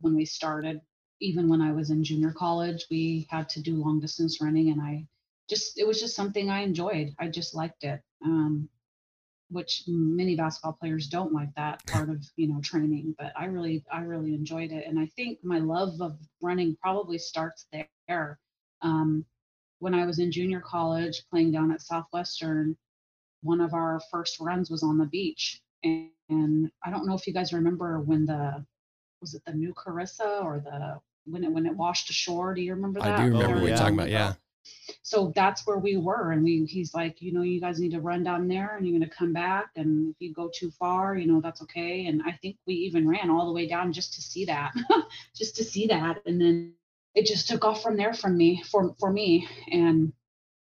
[0.00, 0.80] when we started,
[1.20, 4.70] even when I was in junior college, we had to do long distance running.
[4.70, 5.06] And I
[5.48, 7.14] just, it was just something I enjoyed.
[7.18, 8.00] I just liked it.
[8.24, 8.68] Um,
[9.50, 13.84] which many basketball players don't like that part of you know training but i really
[13.92, 17.66] i really enjoyed it and i think my love of running probably starts
[18.08, 18.38] there
[18.82, 19.24] um,
[19.80, 22.76] when i was in junior college playing down at southwestern
[23.42, 27.26] one of our first runs was on the beach and, and i don't know if
[27.26, 28.64] you guys remember when the
[29.20, 32.74] was it the new carissa or the when it when it washed ashore do you
[32.74, 33.76] remember that I do remember Oh, what you're yeah.
[33.76, 34.08] talking about.
[34.10, 34.32] Yeah.
[35.02, 38.00] so that's where we were and we he's like you know you guys need to
[38.00, 41.16] run down there and you're going to come back and if you go too far
[41.16, 44.14] you know that's okay and i think we even ran all the way down just
[44.14, 44.72] to see that
[45.36, 46.72] just to see that and then
[47.14, 50.12] it just took off from there from me for for me and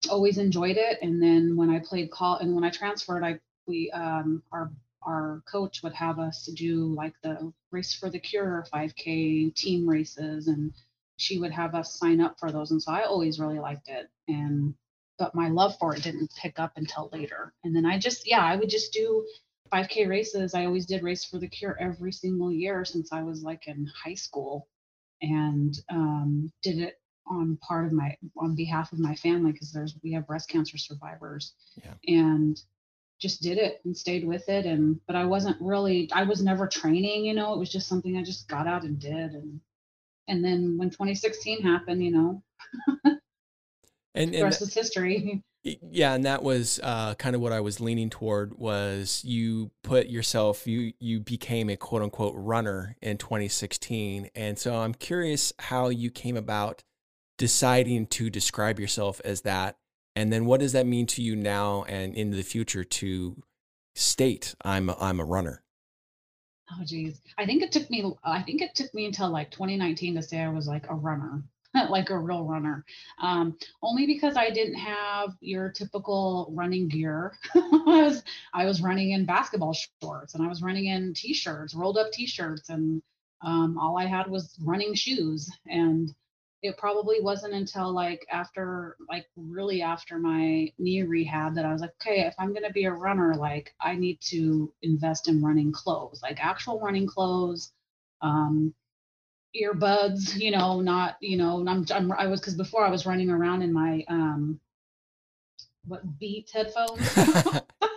[0.10, 3.90] always enjoyed it and then when i played call and when i transferred i we
[3.92, 4.72] um our
[5.06, 10.48] our coach would have us do like the race for the cure 5k team races
[10.48, 10.74] and
[11.18, 14.10] she would have us sign up for those and so i always really liked it
[14.28, 14.74] and
[15.18, 18.44] but my love for it didn't pick up until later and then i just yeah
[18.44, 19.26] i would just do
[19.72, 23.44] 5k races i always did race for the cure every single year since i was
[23.44, 24.68] like in high school
[25.22, 29.96] and um, did it on part of my on behalf of my family because there's
[30.04, 31.54] we have breast cancer survivors
[31.84, 31.94] Yeah.
[32.08, 32.62] and
[33.20, 34.66] just did it and stayed with it.
[34.66, 38.18] And but i wasn't really i was never training you know it was just something
[38.18, 39.34] i just got out and did.
[39.34, 39.60] And
[40.28, 42.44] and then when 2016 happened you know
[44.16, 45.44] And, the and rest is history.
[45.90, 48.56] Yeah, and that was uh, kind of what I was leaning toward.
[48.56, 54.76] Was you put yourself, you you became a quote unquote runner in 2016, and so
[54.76, 56.84] I'm curious how you came about
[57.40, 59.78] deciding to describe yourself as that,
[60.16, 63.42] and then what does that mean to you now and in the future to
[63.96, 65.62] state I'm a, I'm a runner.
[66.72, 67.22] Oh geez.
[67.38, 70.40] I think it took me I think it took me until like 2019 to say
[70.40, 71.44] I was like a runner,
[71.90, 72.84] like a real runner.
[73.22, 77.34] Um, only because I didn't have your typical running gear.
[77.56, 81.98] I was I was running in basketball shorts and I was running in t-shirts, rolled
[81.98, 83.02] up t-shirts, and
[83.42, 85.52] um, all I had was running shoes.
[85.68, 86.14] And
[86.62, 91.82] it probably wasn't until like after like really after my knee rehab that I was
[91.82, 95.72] like, okay, if I'm gonna be a runner, like I need to invest in running
[95.72, 97.72] clothes, like actual running clothes,
[98.22, 98.74] um,
[99.56, 103.30] earbuds, you know, not, you know, I'm, I'm I was because before I was running
[103.30, 104.60] around in my um
[105.86, 107.16] what Beats headphones.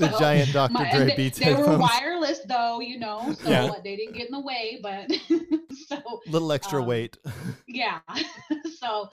[0.00, 0.72] The So, giant Dr.
[0.72, 3.70] my- Dre and they, Beats they were wireless though, you know, so Yeah.
[3.84, 5.10] they didn't get in the way, but
[5.88, 7.16] so Little extra um, weight.
[7.68, 8.00] yeah
[8.80, 9.08] so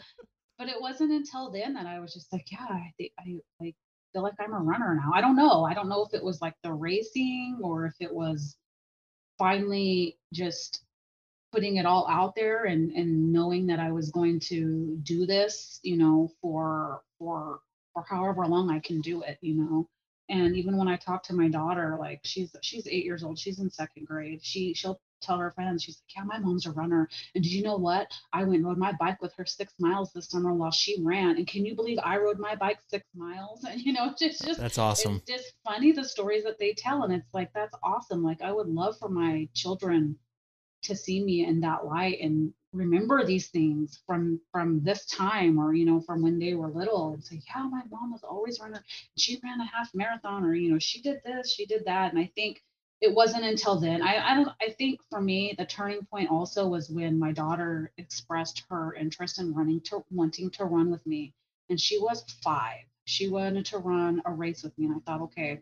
[0.58, 3.76] but it wasn't until then that i was just like yeah i think i like
[4.12, 6.42] feel like i'm a runner now i don't know i don't know if it was
[6.42, 8.56] like the racing or if it was
[9.38, 10.84] finally just
[11.52, 15.80] putting it all out there and and knowing that i was going to do this
[15.84, 17.60] you know for for
[17.94, 19.88] for however long i can do it you know
[20.30, 23.60] and even when i talk to my daughter like she's she's eight years old she's
[23.60, 27.10] in second grade she she'll tell her friends she's like yeah my mom's a runner
[27.34, 30.12] and did you know what I went and rode my bike with her six miles
[30.14, 31.38] this summer while she ran.
[31.38, 33.64] And can you believe I rode my bike six miles?
[33.64, 35.22] And you know, it's just That's awesome.
[35.28, 37.04] it's just funny the stories that they tell.
[37.04, 38.24] And it's like that's awesome.
[38.24, 40.18] Like I would love for my children
[40.84, 45.74] to see me in that light and remember these things from from this time or
[45.74, 48.80] you know from when they were little and say yeah my mom was always running.
[49.18, 52.12] She ran a half marathon or you know she did this she did that.
[52.12, 52.62] And i think
[53.00, 54.02] it wasn't until then.
[54.02, 57.92] I, I don't i think for me the turning point also was when my daughter
[57.98, 61.34] expressed her interest in running to wanting to run with me.
[61.70, 62.84] And she was five.
[63.06, 64.86] She wanted to run a race with me.
[64.88, 65.62] And i thought okay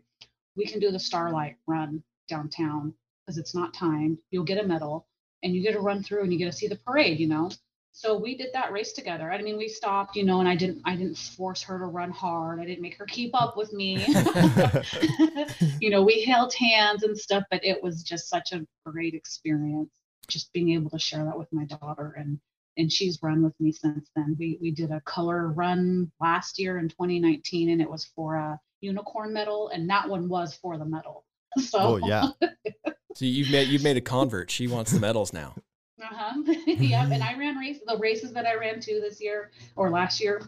[0.56, 2.94] we can do the starlight run downtown
[3.26, 5.06] because it's not timed you'll get a medal
[5.42, 7.50] and you get to run through and you get to see the parade you know
[7.92, 10.80] so we did that race together i mean we stopped you know and i didn't
[10.84, 14.06] i didn't force her to run hard i didn't make her keep up with me
[15.80, 19.90] you know, we held hands and stuff, but it was just such a great experience
[20.28, 22.40] just being able to share that with my daughter and
[22.78, 24.36] and she's run with me since then.
[24.38, 28.58] We we did a color run last year in 2019 and it was for a
[28.80, 31.24] unicorn medal and that one was for the medal.
[31.58, 32.26] So oh yeah.
[33.16, 34.50] So you've made you've made a convert.
[34.50, 35.54] She wants the medals now.
[35.98, 36.42] Uh-huh.
[36.66, 40.20] yeah, and I ran race the races that I ran to this year or last
[40.20, 40.42] year.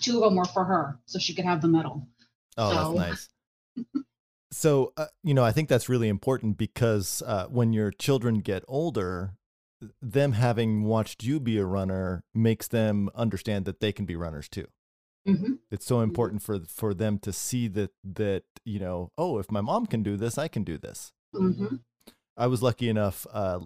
[0.00, 2.08] Two of them were for her, so she could have the medal.
[2.56, 3.28] Oh, So- that's nice.
[4.50, 8.64] So, uh, you know, I think that's really important because uh, when your children get
[8.66, 9.34] older,
[10.00, 14.48] them having watched you be a runner makes them understand that they can be runners
[14.48, 14.64] too.
[15.26, 19.50] hmm It's so important for for them to see that that you know, oh, if
[19.50, 21.12] my mom can do this, I can do this.
[21.34, 21.76] hmm
[22.38, 23.58] I was lucky enough uh,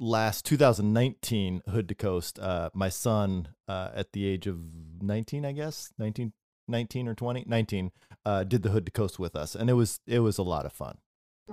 [0.00, 2.38] last 2019 Hood to Coast.
[2.38, 4.58] Uh, my son, uh, at the age of
[5.02, 6.32] 19, I guess 19,
[6.66, 7.92] 19 or 20, 19,
[8.24, 10.64] uh, did the Hood to Coast with us, and it was it was a lot
[10.64, 10.98] of fun.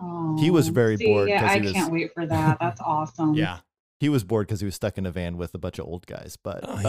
[0.02, 2.58] Oh, He was very see, bored Yeah, I was- can't wait for that.
[2.60, 3.34] That's awesome.
[3.34, 3.60] Yeah.
[4.00, 6.06] He was bored because he was stuck in a van with a bunch of old
[6.06, 6.80] guys, but Oh,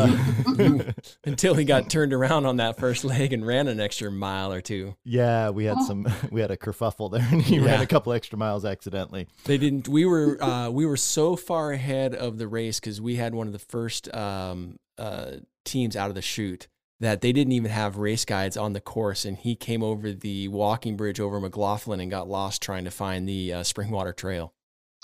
[0.59, 0.93] uh,
[1.25, 4.61] Until he got turned around on that first leg and ran an extra mile or
[4.61, 4.97] two.
[5.05, 8.37] yeah, we had some we had a kerfuffle there, and he ran a couple extra
[8.39, 9.29] miles accidentally.
[9.45, 9.89] They didn't.
[9.89, 13.47] We were uh, we were so far ahead of the race because we had one
[13.47, 15.33] of the first um, uh,
[15.65, 16.67] teams out of the chute
[16.99, 20.49] that they didn't even have race guides on the course, and he came over the
[20.49, 24.55] walking bridge over McLoughlin and got lost trying to find the uh, Springwater Trail.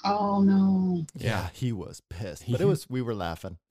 [0.05, 1.07] Oh no.
[1.17, 3.59] Yeah, he was pissed, but it was we were laughing.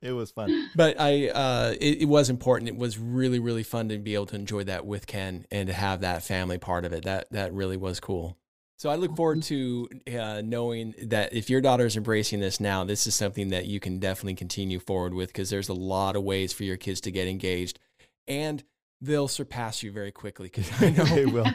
[0.00, 0.70] it was fun.
[0.74, 2.68] But I, uh, it, it was important.
[2.68, 5.72] It was really, really fun to be able to enjoy that with Ken and to
[5.72, 7.04] have that family part of it.
[7.04, 8.36] That that really was cool.
[8.78, 9.88] So I look forward to
[10.18, 13.78] uh, knowing that if your daughter is embracing this now, this is something that you
[13.78, 17.12] can definitely continue forward with because there's a lot of ways for your kids to
[17.12, 17.78] get engaged,
[18.26, 18.64] and
[19.00, 20.50] they'll surpass you very quickly.
[20.52, 21.46] Because I know they will.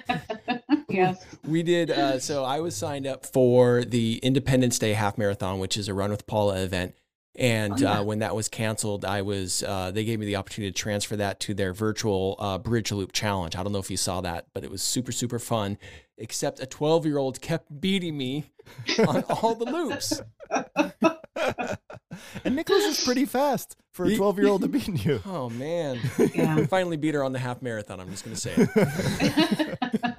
[0.90, 1.24] Yes.
[1.48, 1.92] we did.
[1.92, 5.94] Uh, so I was signed up for the Independence Day Half Marathon, which is a
[5.94, 6.96] Run with Paula event.
[7.40, 8.00] And Oh, yeah.
[8.00, 11.16] uh, when that was canceled, I was uh, they gave me the opportunity to transfer
[11.18, 13.56] that to their virtual uh, Bridge Loop Challenge.
[13.56, 15.78] I don't know if you saw that, but it was super super fun.
[16.18, 18.46] Except a 12 year old kept beating me
[19.08, 20.20] on all the loops.
[22.44, 25.22] and Nicholas is pretty fast for a 12 year old to beat you.
[25.24, 26.00] Oh man!
[26.34, 26.66] Yeah.
[26.66, 28.00] Finally beat her on the half marathon.
[28.00, 30.16] I'm just gonna say it.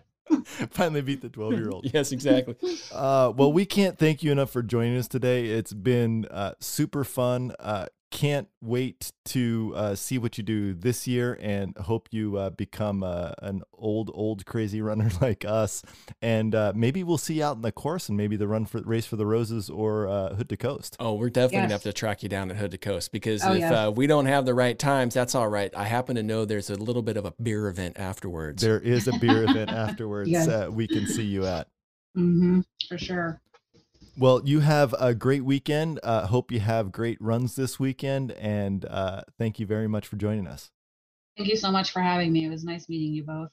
[0.70, 1.90] Finally beat the 12 year old.
[1.94, 2.56] yes, exactly.
[2.92, 5.46] Uh, well, we can't thank you enough for joining us today.
[5.46, 7.54] It's been uh, super fun.
[7.58, 12.50] Uh, can't wait to uh, see what you do this year and hope you uh,
[12.50, 15.82] become uh, an old, old crazy runner like us.
[16.22, 18.80] And uh, maybe we'll see you out in the course and maybe the run for
[18.82, 20.96] race for the roses or uh, Hood to Coast.
[20.98, 23.52] Oh, we're definitely gonna have to track you down at Hood to Coast because Oh,
[23.52, 23.72] if yes.
[23.72, 25.70] uh, we don't have the right times, that's all right.
[25.76, 28.62] I happen to know there's a little bit of a beer event afterwards.
[28.62, 30.48] There is a beer event afterwards Yes.
[30.48, 31.68] uh, we can see you at.
[32.16, 33.40] Mm-hmm, for sure.
[34.18, 36.00] Well, you have a great weekend.
[36.02, 38.32] Uh, hope you have great runs this weekend.
[38.32, 40.70] And uh, thank you very much for joining us.
[41.36, 42.44] Thank you so much for having me.
[42.44, 43.50] It was nice meeting you both.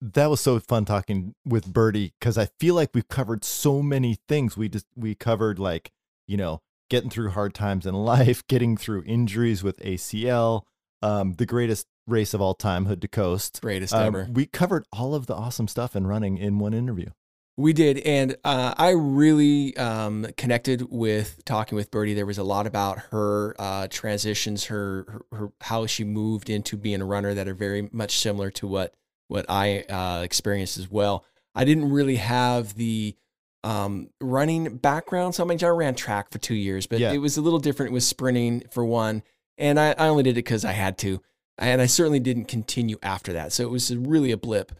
[0.00, 4.18] that was so fun talking with Birdie because I feel like we've covered so many
[4.28, 4.56] things.
[4.56, 5.92] We just we covered like
[6.26, 6.60] you know
[6.90, 10.62] getting through hard times in life, getting through injuries with ACL,
[11.02, 13.60] um, the greatest race of all time, Hood to Coast.
[13.62, 14.28] Greatest Um, ever.
[14.32, 17.10] we covered all of the awesome stuff in running in one interview.
[17.58, 22.14] We did, and uh, I really um, connected with talking with Birdie.
[22.14, 26.78] There was a lot about her uh, transitions, her, her her how she moved into
[26.78, 28.94] being a runner that are very much similar to what
[29.28, 31.26] what I uh, experienced as well.
[31.54, 33.16] I didn't really have the
[33.64, 37.12] um, running background, so I mean, I ran track for two years, but Yeah.
[37.12, 37.90] it was a little different.
[37.90, 39.22] It was sprinting for one,
[39.58, 41.20] and I, I only did it because I had to,
[41.58, 43.52] and I certainly didn't continue after that.
[43.52, 44.72] So it was really a blip.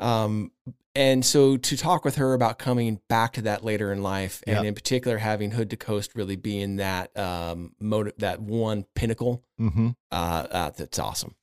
[0.00, 0.50] Um,
[0.96, 4.62] and so to talk with her about coming back to that later in life, and
[4.64, 4.68] Yeah.
[4.68, 9.90] in particular having Hood to Coast really being that um, motive, that one pinnacle, Mm-hmm.
[10.10, 11.34] uh, uh, that's awesome.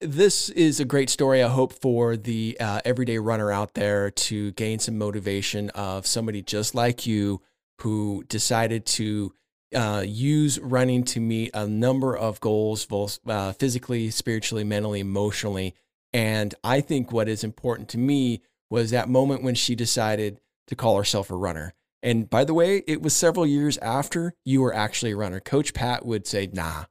[0.00, 1.42] This is a great story.
[1.42, 6.42] I hope for the uh, everyday runner out there to gain some motivation of somebody
[6.42, 7.40] just like you
[7.80, 9.32] who decided to
[9.74, 15.74] uh, use running to meet a number of goals, both uh, physically, spiritually, mentally, emotionally.
[16.12, 20.76] And I think what is important to me was that moment when she decided to
[20.76, 21.74] call herself a runner.
[22.02, 25.40] And by the way, it was several years after you were actually a runner.
[25.40, 26.84] Coach Pat would say, nah,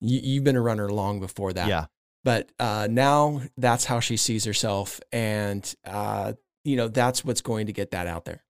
[0.00, 1.68] you, you've been a runner long before that.
[1.68, 1.86] Yeah.
[2.24, 5.00] But uh, now that's how she sees herself.
[5.12, 6.34] And, uh,
[6.64, 8.44] you know, that's what's going to get that out there.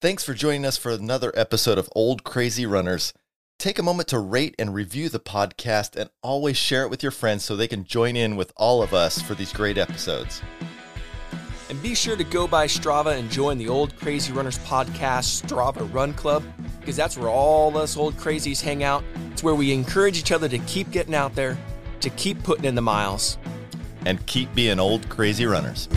[0.00, 3.12] Thanks for joining us for another episode of Old Crazy Runners.
[3.58, 7.10] Take a moment to rate and review the podcast and always share it with your
[7.10, 10.40] friends so they can join in with all of us for these great episodes.
[11.68, 15.92] And be sure to go by Strava and join the Old Crazy Runners podcast Strava
[15.92, 16.44] Run Club
[16.78, 19.02] because that's where all us old crazies hang out.
[19.32, 21.58] It's where we encourage each other to keep getting out there,
[21.98, 23.38] to keep putting in the miles.
[24.06, 25.88] And keep being old crazy runners.